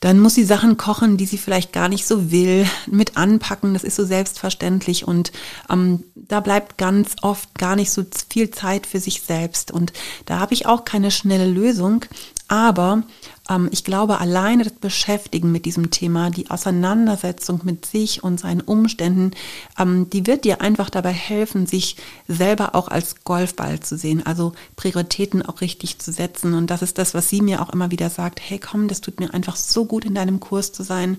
Dann 0.00 0.20
muss 0.20 0.34
sie 0.34 0.44
Sachen 0.44 0.76
kochen, 0.76 1.16
die 1.16 1.24
sie 1.24 1.38
vielleicht 1.38 1.72
gar 1.72 1.88
nicht 1.88 2.06
so 2.06 2.30
will, 2.30 2.66
mit 2.86 3.16
anpacken. 3.16 3.72
Das 3.72 3.82
ist 3.82 3.96
so 3.96 4.04
selbstverständlich 4.04 5.08
und 5.08 5.32
ähm, 5.70 6.04
da 6.14 6.40
bleibt 6.40 6.76
ganz 6.76 7.16
oft 7.22 7.54
gar 7.58 7.76
nicht 7.76 7.90
so 7.90 8.04
viel 8.28 8.50
Zeit 8.50 8.86
für 8.86 9.00
sich 9.00 9.22
selbst. 9.22 9.70
Und 9.70 9.94
da 10.26 10.38
habe 10.38 10.52
ich 10.52 10.66
auch 10.66 10.84
keine 10.84 11.10
schnelle 11.10 11.46
Lösung. 11.46 12.04
Aber 12.48 13.02
ich 13.70 13.84
glaube, 13.84 14.18
alleine 14.18 14.64
das 14.64 14.72
Beschäftigen 14.72 15.52
mit 15.52 15.66
diesem 15.66 15.90
Thema, 15.90 16.30
die 16.30 16.50
Auseinandersetzung 16.50 17.60
mit 17.64 17.86
sich 17.86 18.24
und 18.24 18.40
seinen 18.40 18.60
Umständen, 18.60 19.30
ähm, 19.78 20.10
die 20.10 20.26
wird 20.26 20.44
dir 20.44 20.60
einfach 20.60 20.90
dabei 20.90 21.12
helfen, 21.12 21.66
sich 21.66 21.96
selber 22.26 22.74
auch 22.74 22.88
als 22.88 23.24
Golfball 23.24 23.78
zu 23.80 23.96
sehen, 23.96 24.26
also 24.26 24.52
Prioritäten 24.74 25.42
auch 25.42 25.60
richtig 25.60 25.98
zu 25.98 26.10
setzen. 26.10 26.54
Und 26.54 26.70
das 26.70 26.82
ist 26.82 26.98
das, 26.98 27.14
was 27.14 27.28
sie 27.28 27.40
mir 27.40 27.62
auch 27.62 27.70
immer 27.70 27.90
wieder 27.90 28.10
sagt. 28.10 28.40
Hey, 28.40 28.58
komm, 28.58 28.88
das 28.88 29.00
tut 29.00 29.20
mir 29.20 29.32
einfach 29.32 29.56
so 29.56 29.84
gut 29.84 30.04
in 30.04 30.14
deinem 30.14 30.40
Kurs 30.40 30.72
zu 30.72 30.82
sein. 30.82 31.18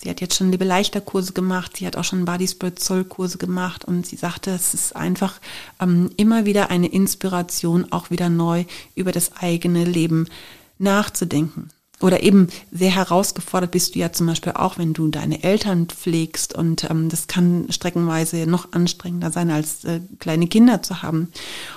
Sie 0.00 0.08
hat 0.08 0.20
jetzt 0.20 0.36
schon 0.36 0.52
liebe 0.52 0.64
leichter 0.64 1.00
Kurse 1.00 1.32
gemacht. 1.32 1.76
Sie 1.76 1.86
hat 1.86 1.96
auch 1.96 2.04
schon 2.04 2.24
Body 2.24 2.46
Spirit 2.46 2.78
Soul 2.78 3.04
Kurse 3.04 3.38
gemacht 3.38 3.84
und 3.84 4.06
sie 4.06 4.16
sagte, 4.16 4.52
es 4.52 4.72
ist 4.72 4.94
einfach 4.94 5.40
ähm, 5.80 6.10
immer 6.16 6.44
wieder 6.44 6.70
eine 6.70 6.86
Inspiration, 6.86 7.90
auch 7.90 8.10
wieder 8.10 8.28
neu 8.28 8.64
über 8.94 9.10
das 9.10 9.32
eigene 9.36 9.84
Leben 9.84 10.28
nachzudenken 10.78 11.70
oder 12.02 12.22
eben 12.22 12.48
sehr 12.70 12.90
herausgefordert 12.90 13.70
bist 13.70 13.94
du 13.94 14.00
ja 14.00 14.12
zum 14.12 14.26
Beispiel 14.26 14.52
auch, 14.52 14.76
wenn 14.76 14.92
du 14.92 15.08
deine 15.08 15.42
Eltern 15.42 15.86
pflegst 15.86 16.54
und 16.54 16.88
ähm, 16.90 17.08
das 17.08 17.26
kann 17.26 17.66
streckenweise 17.70 18.46
noch 18.46 18.72
anstrengender 18.72 19.30
sein, 19.30 19.50
als 19.50 19.84
äh, 19.84 20.00
kleine 20.18 20.46
Kinder 20.46 20.82
zu 20.82 21.02
haben. 21.02 21.32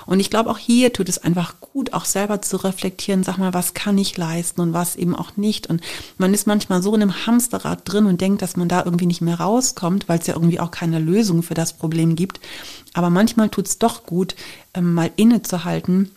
Und 0.06 0.20
ich 0.20 0.30
glaube, 0.30 0.50
auch 0.50 0.58
hier 0.58 0.92
tut 0.92 1.08
es 1.08 1.20
einfach 1.20 1.62
gut, 1.62 1.94
auch 1.94 2.04
selber 2.04 2.42
zu 2.42 2.58
reflektieren, 2.58 3.24
sag 3.24 3.38
mal, 3.38 3.54
was 3.54 3.74
kann 3.74 3.98
ich 3.98 4.18
leisten 4.18 4.60
und 4.60 4.74
was 4.74 4.98
eben 4.98 5.16
auch 5.16 5.38
nicht. 5.38 5.68
Und 5.68 5.82
man 6.18 6.34
ist 6.34 6.48
manchmal 6.48 6.82
so 6.82 6.94
in 6.94 7.02
einem 7.02 7.26
Hamsterrad 7.26 7.82
drin 7.86 8.06
und 8.06 8.20
denkt, 8.20 8.42
dass 8.42 8.58
man 8.58 8.68
da 8.68 8.84
irgendwie 8.84 9.06
nicht 9.06 9.22
mehr 9.22 9.40
rauskommt, 9.40 10.10
weil 10.10 10.20
es 10.20 10.28
ja 10.28 10.34
irgendwie 10.34 10.60
auch 10.60 10.72
keine 10.72 11.00
Lösung 11.00 11.44
für 11.44 11.54
das 11.54 11.72
Problem 11.72 12.18
gibt. 12.18 12.42
Aber 12.94 13.10
manchmal 13.10 13.48
tut 13.48 13.68
es 13.68 13.80
doch 13.80 14.04
gut, 14.04 14.36
ähm, 14.74 14.94
mal 14.94 15.12
innezuhalten 15.16 16.12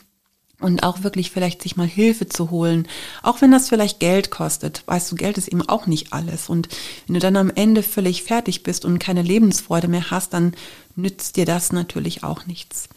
und 0.62 0.82
auch 0.82 1.02
wirklich 1.02 1.30
vielleicht 1.30 1.62
sich 1.62 1.76
mal 1.76 1.86
Hilfe 1.86 2.28
zu 2.28 2.50
holen, 2.50 2.88
auch 3.22 3.40
wenn 3.40 3.50
das 3.50 3.68
vielleicht 3.68 4.00
Geld 4.00 4.30
kostet. 4.30 4.82
Weißt 4.86 5.10
du, 5.10 5.16
Geld 5.16 5.38
ist 5.38 5.48
eben 5.48 5.68
auch 5.68 5.86
nicht 5.86 6.12
alles. 6.12 6.48
Und 6.48 6.68
wenn 7.06 7.14
du 7.14 7.20
dann 7.20 7.36
am 7.36 7.50
Ende 7.54 7.82
völlig 7.82 8.22
fertig 8.22 8.62
bist 8.62 8.84
und 8.84 8.98
keine 8.98 9.22
Lebensfreude 9.22 9.88
mehr 9.88 10.10
hast, 10.10 10.32
dann 10.32 10.54
nützt 10.96 11.36
dir 11.36 11.46
das 11.46 11.72
natürlich 11.72 12.24
auch 12.24 12.46
nichts. 12.46 12.88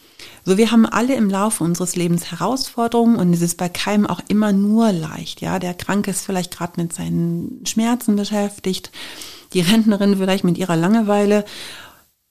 So, 0.44 0.58
wir 0.58 0.72
haben 0.72 0.86
alle 0.86 1.16
im 1.16 1.30
Laufe 1.30 1.64
unseres 1.64 1.96
Lebens 1.96 2.32
Herausforderungen 2.32 3.18
und 3.18 3.34
es 3.34 3.42
ist 3.42 3.58
bei 3.58 3.70
keinem 3.70 4.06
auch 4.06 4.22
immer 4.28 4.52
nur 4.52 4.92
leicht. 4.92 5.42
Ja, 5.42 5.60
der 5.60 5.74
Kranke 5.74 6.12
ist 6.12 6.26
vielleicht 6.26 6.56
gerade 6.56 6.80
mit 6.82 6.94
seinen 6.94 7.62
Schmerzen 7.66 8.16
beschäftigt, 8.16 8.92
die 9.54 9.62
Rentnerin 9.62 10.18
vielleicht 10.18 10.44
mit 10.44 10.58
ihrer 10.58 10.76
Langeweile 10.76 11.46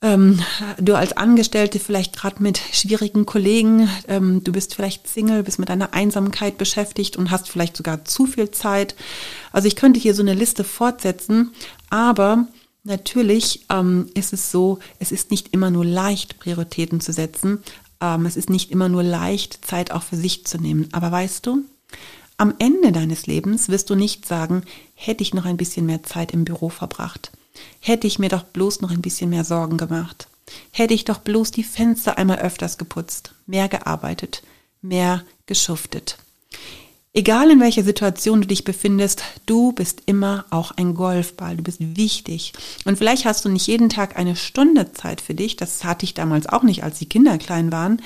ähm, 0.04 0.38
du 0.78 0.94
als 0.94 1.16
Angestellte 1.16 1.78
vielleicht 1.80 2.14
gerade 2.14 2.42
mit 2.42 2.60
schwierigen 2.72 3.24
Kollegen, 3.24 3.88
ähm, 4.06 4.44
du 4.44 4.52
bist 4.52 4.74
vielleicht 4.74 5.08
Single, 5.08 5.42
bist 5.42 5.58
mit 5.58 5.70
deiner 5.70 5.94
Einsamkeit 5.94 6.58
beschäftigt 6.58 7.16
und 7.16 7.30
hast 7.30 7.48
vielleicht 7.48 7.74
sogar 7.74 8.04
zu 8.04 8.26
viel 8.26 8.50
Zeit. 8.50 8.94
Also 9.50 9.66
ich 9.66 9.76
könnte 9.76 9.98
hier 9.98 10.14
so 10.14 10.20
eine 10.20 10.34
Liste 10.34 10.62
fortsetzen, 10.62 11.52
aber 11.88 12.46
natürlich 12.82 13.64
ähm, 13.70 14.10
ist 14.12 14.34
es 14.34 14.50
so, 14.50 14.78
es 14.98 15.10
ist 15.10 15.30
nicht 15.30 15.54
immer 15.54 15.70
nur 15.70 15.86
leicht, 15.86 16.38
Prioritäten 16.38 17.00
zu 17.00 17.14
setzen. 17.14 17.62
Ähm, 18.02 18.26
es 18.26 18.36
ist 18.36 18.50
nicht 18.50 18.70
immer 18.70 18.90
nur 18.90 19.02
leicht, 19.02 19.64
Zeit 19.64 19.90
auch 19.90 20.02
für 20.02 20.16
sich 20.16 20.44
zu 20.44 20.58
nehmen. 20.58 20.86
Aber 20.92 21.10
weißt 21.10 21.46
du, 21.46 21.62
am 22.36 22.52
Ende 22.58 22.92
deines 22.92 23.26
Lebens 23.26 23.70
wirst 23.70 23.88
du 23.88 23.94
nicht 23.94 24.26
sagen, 24.26 24.64
hätte 24.94 25.22
ich 25.22 25.32
noch 25.32 25.46
ein 25.46 25.56
bisschen 25.56 25.86
mehr 25.86 26.02
Zeit 26.02 26.34
im 26.34 26.44
Büro 26.44 26.68
verbracht 26.68 27.32
Hätte 27.80 28.06
ich 28.06 28.18
mir 28.18 28.28
doch 28.28 28.42
bloß 28.42 28.80
noch 28.80 28.90
ein 28.90 29.02
bisschen 29.02 29.30
mehr 29.30 29.44
Sorgen 29.44 29.76
gemacht. 29.76 30.28
Hätte 30.70 30.94
ich 30.94 31.04
doch 31.04 31.18
bloß 31.18 31.50
die 31.50 31.64
Fenster 31.64 32.18
einmal 32.18 32.38
öfters 32.38 32.78
geputzt, 32.78 33.34
mehr 33.46 33.68
gearbeitet, 33.68 34.42
mehr 34.82 35.24
geschuftet. 35.46 36.18
Egal 37.16 37.52
in 37.52 37.60
welcher 37.60 37.84
Situation 37.84 38.40
du 38.40 38.48
dich 38.48 38.64
befindest, 38.64 39.22
du 39.46 39.70
bist 39.70 40.02
immer 40.06 40.46
auch 40.50 40.72
ein 40.72 40.94
Golfball, 40.94 41.56
du 41.56 41.62
bist 41.62 41.78
wichtig. 41.96 42.52
Und 42.86 42.98
vielleicht 42.98 43.24
hast 43.24 43.44
du 43.44 43.48
nicht 43.48 43.68
jeden 43.68 43.88
Tag 43.88 44.18
eine 44.18 44.34
Stunde 44.34 44.92
Zeit 44.94 45.20
für 45.20 45.32
dich, 45.32 45.54
das 45.54 45.84
hatte 45.84 46.04
ich 46.04 46.14
damals 46.14 46.48
auch 46.48 46.64
nicht, 46.64 46.82
als 46.82 46.98
die 46.98 47.08
Kinder 47.08 47.38
klein 47.38 47.70
waren. 47.70 48.02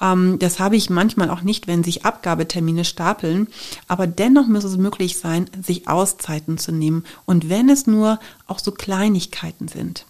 Ähm, 0.00 0.40
das 0.40 0.58
habe 0.58 0.74
ich 0.74 0.90
manchmal 0.90 1.30
auch 1.30 1.42
nicht, 1.42 1.68
wenn 1.68 1.84
sich 1.84 2.04
Abgabetermine 2.04 2.84
stapeln. 2.84 3.46
Aber 3.86 4.08
dennoch 4.08 4.48
muss 4.48 4.64
es 4.64 4.76
möglich 4.76 5.18
sein, 5.18 5.48
sich 5.62 5.86
Auszeiten 5.86 6.58
zu 6.58 6.72
nehmen. 6.72 7.04
Und 7.26 7.48
wenn 7.48 7.68
es 7.68 7.86
nur 7.86 8.18
auch 8.48 8.58
so 8.58 8.72
Kleinigkeiten 8.72 9.68
sind. 9.68 10.04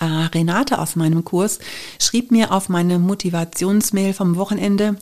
Äh, 0.00 0.06
Renate 0.06 0.78
aus 0.78 0.96
meinem 0.96 1.22
Kurs 1.22 1.58
schrieb 2.00 2.30
mir 2.30 2.50
auf 2.50 2.70
meine 2.70 2.98
Motivationsmail 2.98 4.14
vom 4.14 4.36
Wochenende, 4.36 4.96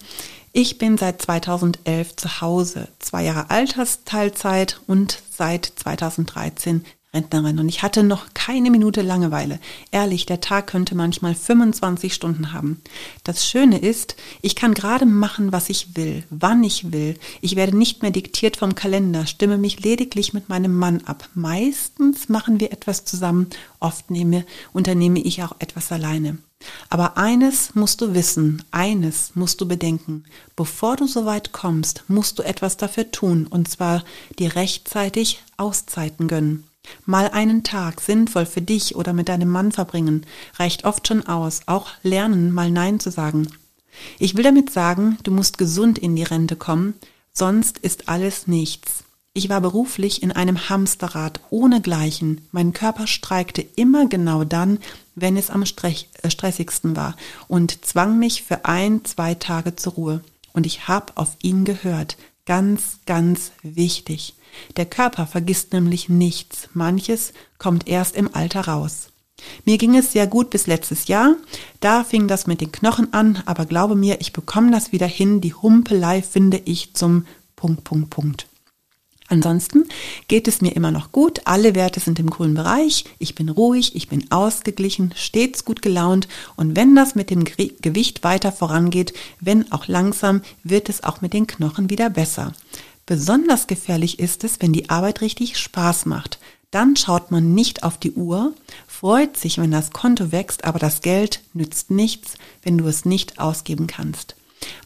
ich 0.53 0.79
bin 0.79 0.99
seit 0.99 1.23
2011 1.23 2.17
zu 2.17 2.41
Hause, 2.41 2.89
zwei 2.99 3.25
Jahre 3.25 3.51
Altersteilzeit 3.51 4.81
und 4.87 5.23
seit 5.31 5.65
2013 5.77 6.85
Rentnerin 7.13 7.59
und 7.59 7.69
ich 7.69 7.83
hatte 7.83 8.05
noch 8.05 8.35
keine 8.35 8.71
Minute 8.71 9.03
Langeweile. 9.03 9.59
Ehrlich, 9.91 10.27
der 10.27 10.41
Tag 10.41 10.69
könnte 10.69 10.95
manchmal 10.95 11.35
25 11.35 12.15
Stunden 12.15 12.53
haben. 12.53 12.81
Das 13.25 13.45
Schöne 13.45 13.79
ist, 13.79 14.15
ich 14.43 14.55
kann 14.55 14.75
gerade 14.75 15.07
machen, 15.07 15.51
was 15.51 15.71
ich 15.71 15.97
will, 15.97 16.23
wann 16.31 16.63
ich 16.63 16.93
will. 16.93 17.19
Ich 17.41 17.57
werde 17.57 17.77
nicht 17.77 18.03
mehr 18.03 18.13
diktiert 18.13 18.57
vom 18.57 18.77
Kalender, 18.77 19.27
stimme 19.27 19.59
mich 19.59 19.81
lediglich 19.81 20.33
mit 20.33 20.49
meinem 20.49 20.75
Mann 20.77 21.03
ab. 21.05 21.29
Meistens 21.35 22.29
machen 22.29 22.61
wir 22.61 22.73
etwas 22.73 23.05
zusammen, 23.05 23.49
oft 23.81 24.11
nehme, 24.11 24.45
unternehme 24.73 25.21
ich 25.21 25.43
auch 25.43 25.57
etwas 25.59 25.91
alleine. 25.91 26.39
Aber 26.89 27.17
eines 27.17 27.75
musst 27.75 28.01
du 28.01 28.15
wissen, 28.15 28.63
eines 28.71 29.33
musst 29.35 29.61
du 29.61 29.69
bedenken. 29.69 30.25
Bevor 30.57 30.97
du 30.97 31.07
so 31.07 31.25
weit 31.25 31.53
kommst, 31.53 32.05
musst 32.09 32.39
du 32.39 32.43
etwas 32.43 32.77
dafür 32.77 33.11
tun, 33.11 33.47
und 33.47 33.69
zwar 33.69 34.05
dir 34.39 34.57
rechtzeitig 34.57 35.43
Auszeiten 35.57 36.29
gönnen. 36.29 36.65
Mal 37.05 37.29
einen 37.31 37.63
Tag 37.63 38.01
sinnvoll 38.01 38.47
für 38.47 38.63
dich 38.63 38.97
oder 38.97 39.13
mit 39.13 39.29
deinem 39.29 39.49
Mann 39.49 39.73
verbringen, 39.73 40.27
reicht 40.59 40.85
oft 40.85 41.07
schon 41.07 41.27
aus, 41.27 41.61
auch 41.67 41.89
lernen, 42.03 42.53
mal 42.53 42.71
Nein 42.71 43.01
zu 43.01 43.11
sagen. 43.11 43.49
Ich 44.19 44.37
will 44.37 44.45
damit 44.45 44.71
sagen, 44.71 45.19
du 45.23 45.31
musst 45.31 45.59
gesund 45.59 45.99
in 45.99 46.17
die 46.17 46.23
Rente 46.23 46.57
kommen, 46.57 46.95
sonst 47.33 47.79
ist 47.79 48.09
alles 48.09 48.47
nichts. 48.47 49.05
Ich 49.33 49.49
war 49.49 49.61
beruflich 49.61 50.25
in 50.25 50.33
einem 50.33 50.69
Hamsterrad 50.69 51.41
ohne 51.51 51.81
Gleichen. 51.81 52.49
Mein 52.51 52.73
Körper 52.73 53.07
streikte 53.07 53.63
immer 53.63 54.09
genau 54.09 54.43
dann, 54.43 54.81
wenn 55.15 55.37
es 55.37 55.51
am 55.51 55.63
äh, 55.63 56.31
stressigsten 56.31 56.97
war 56.97 57.17
und 57.47 57.85
zwang 57.85 58.19
mich 58.19 58.43
für 58.43 58.65
ein, 58.65 59.05
zwei 59.05 59.35
Tage 59.35 59.77
zur 59.77 59.93
Ruhe. 59.93 60.21
Und 60.53 60.67
ich 60.67 60.89
habe 60.89 61.13
auf 61.17 61.37
ihn 61.43 61.65
gehört. 61.65 62.17
Ganz, 62.45 62.99
ganz 63.07 63.53
wichtig. 63.63 64.35
Der 64.77 64.87
Körper 64.87 65.29
vergisst 65.29 65.73
nämlich 65.73 66.09
nichts. 66.09 66.69
Manches 66.75 67.33
kommt 67.59 67.87
erst 67.87 68.17
im 68.17 68.35
Alter 68.35 68.63
raus. 68.63 69.11
Mir 69.65 69.79
ging 69.79 69.97
es 69.97 70.11
sehr 70.11 70.27
gut 70.27 70.51
bis 70.51 70.67
letztes 70.67 71.07
Jahr. 71.07 71.37
Da 71.79 72.03
fing 72.03 72.27
das 72.27 72.49
mit 72.49 72.61
den 72.61 72.73
Knochen 72.73 73.13
an, 73.13 73.41
aber 73.47 73.65
glaube 73.65 73.95
mir, 73.95 74.21
ich 74.21 74.33
bekomme 74.33 74.73
das 74.73 74.91
wieder 74.91 75.07
hin. 75.07 75.41
Die 75.41 75.55
Humpelei 75.55 76.21
finde 76.21 76.61
ich 76.65 76.95
zum 76.95 77.27
Punkt, 77.55 77.85
Punkt, 77.85 78.11
Punkt. 78.11 78.50
Ansonsten 79.31 79.89
geht 80.27 80.49
es 80.49 80.61
mir 80.61 80.75
immer 80.75 80.91
noch 80.91 81.13
gut. 81.13 81.43
Alle 81.45 81.77
Werte 81.77 82.01
sind 82.01 82.19
im 82.19 82.29
grünen 82.29 82.55
Bereich. 82.55 83.05
Ich 83.21 83.37
bin 83.37 83.49
ruhig, 83.49 83.95
ich 83.95 84.09
bin 84.09 84.29
ausgeglichen, 84.33 85.15
stets 85.15 85.65
gut 85.65 85.83
gelaunt. 85.83 86.27
Und 86.57 86.75
wenn 86.75 86.97
das 86.97 87.15
mit 87.15 87.31
dem 87.31 87.45
Gewicht 87.45 88.25
weiter 88.25 88.51
vorangeht, 88.51 89.15
wenn 89.41 89.71
auch 89.71 89.87
langsam, 89.87 90.43
wird 90.65 90.89
es 90.89 91.05
auch 91.05 91.21
mit 91.21 91.33
den 91.33 91.47
Knochen 91.47 91.91
wieder 91.91 92.11
besser. 92.11 92.53
Besonders 93.07 93.69
gefährlich 93.69 94.19
ist 94.19 94.43
es, 94.43 94.61
wenn 94.61 94.73
die 94.73 94.91
Arbeit 94.91 95.21
richtig 95.21 95.59
Spaß 95.59 96.07
macht. 96.07 96.41
Dann 96.73 96.97
schaut 96.97 97.31
man 97.31 97.55
nicht 97.55 97.85
auf 97.85 97.99
die 97.99 98.13
Uhr, 98.13 98.53
freut 98.89 99.37
sich, 99.37 99.59
wenn 99.59 99.71
das 99.71 99.93
Konto 99.93 100.33
wächst, 100.33 100.65
aber 100.65 100.81
das 100.81 101.03
Geld 101.03 101.41
nützt 101.53 101.93
nichts, 101.93 102.35
wenn 102.63 102.79
du 102.79 102.87
es 102.89 103.05
nicht 103.05 103.39
ausgeben 103.39 103.87
kannst. 103.87 104.35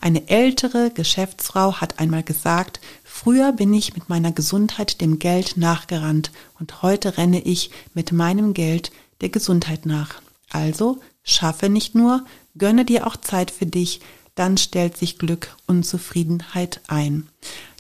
Eine 0.00 0.28
ältere 0.28 0.90
Geschäftsfrau 0.90 1.80
hat 1.80 1.98
einmal 1.98 2.22
gesagt, 2.22 2.80
Früher 3.16 3.53
bin 3.53 3.72
ich 3.72 3.94
mit 3.94 4.09
meiner 4.09 4.33
Gesundheit 4.33 5.00
dem 5.00 5.20
Geld 5.20 5.57
nachgerannt 5.57 6.33
und 6.59 6.83
heute 6.83 7.16
renne 7.16 7.40
ich 7.40 7.70
mit 7.94 8.11
meinem 8.11 8.55
Geld 8.55 8.90
der 9.20 9.29
Gesundheit 9.29 9.87
nach. 9.87 10.20
Also 10.50 10.98
schaffe 11.22 11.68
nicht 11.68 11.94
nur, 11.94 12.24
gönne 12.59 12.85
dir 12.85 13.07
auch 13.07 13.16
Zeit 13.16 13.53
für 13.53 13.66
dich, 13.66 14.00
dann 14.35 14.59
stellt 14.59 14.96
sich 14.96 15.16
Glück 15.16 15.55
und 15.68 15.87
Zufriedenheit 15.87 16.81
ein. 16.88 17.29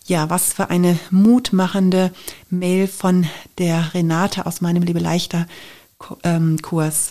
Ja, 0.06 0.30
was 0.30 0.52
für 0.52 0.70
eine 0.70 1.00
mutmachende 1.10 2.12
Mail 2.48 2.86
von 2.86 3.26
der 3.58 3.92
Renate 3.92 4.46
aus 4.46 4.60
meinem 4.60 4.84
Liebe 4.84 5.00
leichter 5.00 5.48
ähm, 6.22 6.62
Kurs. 6.62 7.10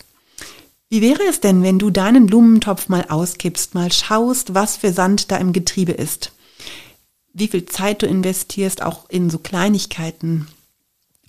Wie 0.88 1.02
wäre 1.02 1.24
es 1.30 1.42
denn, 1.42 1.62
wenn 1.62 1.78
du 1.78 1.90
deinen 1.90 2.28
Blumentopf 2.28 2.88
mal 2.88 3.06
auskippst, 3.10 3.76
mal 3.76 3.92
schaust, 3.92 4.54
was 4.54 4.78
für 4.78 4.94
Sand 4.94 5.30
da 5.30 5.36
im 5.36 5.52
Getriebe 5.52 5.92
ist? 5.92 6.32
Wie 7.34 7.48
viel 7.48 7.66
Zeit 7.66 8.02
du 8.02 8.06
investierst, 8.06 8.82
auch 8.82 9.10
in 9.10 9.30
so 9.30 9.40
Kleinigkeiten, 9.40 10.48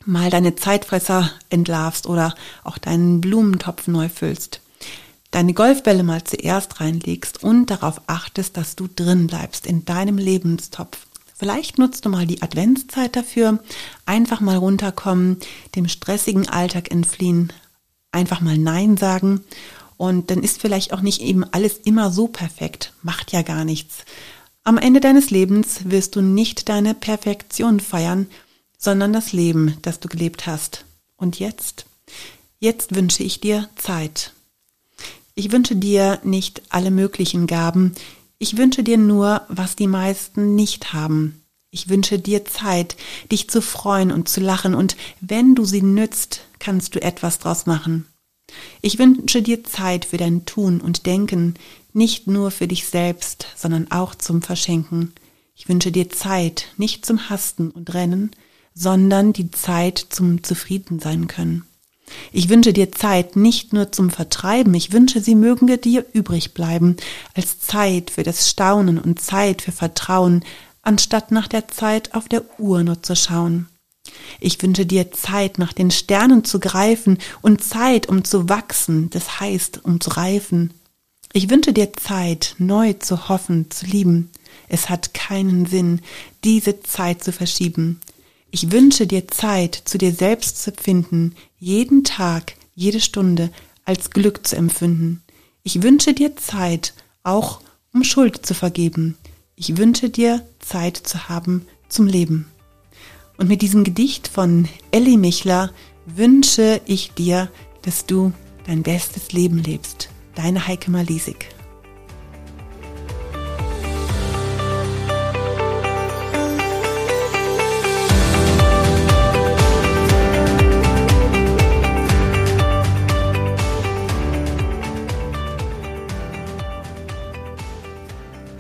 mal 0.05 0.31
deine 0.31 0.55
Zeitfresser 0.55 1.31
entlarvst 1.49 2.07
oder 2.07 2.35
auch 2.63 2.79
deinen 2.79 3.21
Blumentopf 3.21 3.87
neu 3.87 4.09
füllst, 4.09 4.61
deine 5.31 5.55
Golfbälle 5.55 6.03
mal 6.03 6.23
zuerst 6.23 6.81
reinlegst 6.81 7.43
und 7.43 7.71
darauf 7.71 8.03
achtest, 8.07 8.57
dass 8.57 8.77
du 8.77 8.87
drin 8.87 9.27
bleibst 9.27 9.67
in 9.67 9.85
deinem 9.87 10.19
Lebenstopf. 10.19 10.99
Vielleicht 11.37 11.79
nutzt 11.79 12.05
du 12.05 12.11
mal 12.11 12.27
die 12.27 12.43
Adventszeit 12.43 13.17
dafür, 13.17 13.59
einfach 14.07 14.41
mal 14.41 14.57
runterkommen, 14.57 15.39
dem 15.75 15.89
stressigen 15.89 16.49
Alltag 16.49 16.91
entfliehen, 16.91 17.53
einfach 18.13 18.41
mal 18.41 18.57
Nein 18.57 18.97
sagen. 18.97 19.43
Und 19.97 20.31
dann 20.31 20.43
ist 20.43 20.61
vielleicht 20.61 20.93
auch 20.93 21.01
nicht 21.01 21.21
eben 21.21 21.45
alles 21.45 21.79
immer 21.79 22.11
so 22.11 22.29
perfekt, 22.29 22.93
macht 23.03 23.33
ja 23.33 23.43
gar 23.43 23.65
nichts. 23.65 24.05
Am 24.67 24.79
Ende 24.79 25.01
deines 25.01 25.29
Lebens 25.29 25.81
wirst 25.85 26.17
du 26.17 26.23
nicht 26.23 26.71
deine 26.71 26.95
Perfektion 26.95 27.81
feiern, 27.81 28.29
sondern 28.79 29.13
das 29.13 29.35
Leben, 29.35 29.77
das 29.83 30.01
du 30.01 30.09
gelebt 30.09 30.47
hast. 30.47 30.87
Und 31.17 31.39
jetzt? 31.39 31.85
Jetzt 32.61 32.95
wünsche 32.95 33.23
ich 33.23 33.41
dir 33.41 33.69
Zeit. 33.77 34.33
Ich 35.35 35.53
wünsche 35.53 35.77
dir 35.77 36.19
nicht 36.23 36.63
alle 36.71 36.91
möglichen 36.91 37.47
Gaben, 37.47 37.95
ich 38.39 38.57
wünsche 38.57 38.83
dir 38.83 38.99
nur, 38.99 39.43
was 39.49 39.77
die 39.77 39.87
meisten 39.87 40.55
nicht 40.55 40.93
haben. 40.93 41.43
Ich 41.71 41.89
wünsche 41.89 42.19
dir 42.19 42.45
Zeit, 42.45 42.97
dich 43.31 43.49
zu 43.49 43.63
freuen 43.63 44.11
und 44.11 44.29
zu 44.29 44.41
lachen, 44.41 44.75
und 44.75 44.97
wenn 45.21 45.55
du 45.55 45.65
sie 45.65 45.83
nützt, 45.83 46.43
kannst 46.59 46.95
du 46.95 47.03
etwas 47.03 47.39
draus 47.39 47.67
machen. 47.67 48.07
Ich 48.81 48.99
wünsche 48.99 49.43
dir 49.43 49.65
Zeit 49.65 50.05
für 50.05 50.17
dein 50.17 50.45
Tun 50.47 50.81
und 50.81 51.07
Denken, 51.07 51.55
nicht 51.95 52.27
nur 52.27 52.51
für 52.51 52.69
dich 52.69 52.87
selbst, 52.87 53.47
sondern 53.57 53.91
auch 53.91 54.15
zum 54.15 54.43
Verschenken. 54.43 55.13
Ich 55.55 55.69
wünsche 55.69 55.93
dir 55.93 56.11
Zeit, 56.11 56.67
nicht 56.77 57.07
zum 57.07 57.31
Hasten 57.31 57.71
und 57.71 57.95
Rennen, 57.95 58.33
sondern 58.75 59.33
die 59.33 59.51
Zeit 59.51 60.05
zum 60.11 60.43
Zufrieden 60.43 60.99
sein 60.99 61.29
können. 61.29 61.65
Ich 62.33 62.49
wünsche 62.49 62.73
dir 62.73 62.93
Zeit 62.93 63.37
nicht 63.37 63.73
nur 63.73 63.93
zum 63.93 64.11
Vertreiben, 64.11 64.75
ich 64.75 64.93
wünsche, 64.93 65.21
sie 65.21 65.35
mögen 65.35 65.69
dir 65.81 66.05
übrig 66.13 66.53
bleiben, 66.53 66.97
als 67.35 67.61
Zeit 67.61 68.11
für 68.11 68.23
das 68.25 68.51
Staunen 68.51 68.99
und 68.99 69.21
Zeit 69.21 69.63
für 69.63 69.73
Vertrauen, 69.73 70.45
anstatt 70.83 71.31
nach 71.31 71.49
der 71.49 71.69
Zeit 71.69 72.15
auf 72.15 72.29
der 72.29 72.43
Uhr 72.59 72.83
nur 72.83 73.03
zu 73.03 73.17
schauen. 73.17 73.69
Ich 74.39 74.61
wünsche 74.63 74.85
dir 74.85 75.13
Zeit, 75.13 75.59
nach 75.59 75.73
den 75.73 75.91
Sternen 75.91 76.45
zu 76.45 76.61
greifen 76.61 77.19
und 77.41 77.65
Zeit, 77.65 78.09
um 78.09 78.25
zu 78.25 78.49
wachsen, 78.49 79.09
das 79.11 79.41
heißt, 79.41 79.85
um 79.85 80.01
zu 80.01 80.11
reifen. 80.11 80.75
Ich 81.37 81.51
wünsche 81.51 81.73
dir 81.73 81.93
Zeit, 81.93 82.55
neu 82.59 82.93
zu 82.93 83.29
hoffen, 83.29 83.69
zu 83.69 83.87
lieben. 83.87 84.31
Es 84.69 84.89
hat 84.89 85.15
keinen 85.15 85.67
Sinn, 85.67 86.01
diese 86.45 86.81
Zeit 86.81 87.25
zu 87.25 87.33
verschieben. 87.33 87.99
Ich 88.53 88.71
wünsche 88.71 89.09
dir 89.09 89.27
Zeit, 89.27 89.83
zu 89.85 89.99
dir 89.99 90.13
selbst 90.13 90.63
zu 90.63 90.71
finden, 90.71 91.35
jeden 91.59 92.05
Tag, 92.05 92.55
jede 92.77 93.01
Stunde 93.01 93.51
als 93.85 94.11
Glück 94.11 94.47
zu 94.47 94.55
empfinden. 94.55 95.25
Ich 95.65 95.83
wünsche 95.83 96.15
dir 96.15 96.37
Zeit, 96.37 96.95
auch 97.25 97.61
um 97.93 98.05
Schuld 98.05 98.47
zu 98.47 98.55
vergeben. 98.55 99.17
Ich 99.57 99.77
wünsche 99.77 100.11
dir 100.11 100.47
Zeit 100.61 100.97
zu 100.97 101.29
haben 101.29 101.67
zum 101.89 102.07
Leben. 102.07 102.47
Und 103.39 103.49
mit 103.49 103.61
diesem 103.61 103.83
Gedicht 103.83 104.29
von 104.29 104.69
Elli 104.93 105.17
Michler 105.17 105.73
wünsche 106.07 106.81
ich 106.87 107.13
dir, 107.15 107.51
dass 107.83 108.07
du 108.07 108.33
dein 108.69 108.85
bestes 108.85 109.33
Leben 109.33 109.59
lebst. 109.59 110.11
Deine 110.35 110.67
Heike 110.67 110.91
Malisik. 110.91 111.49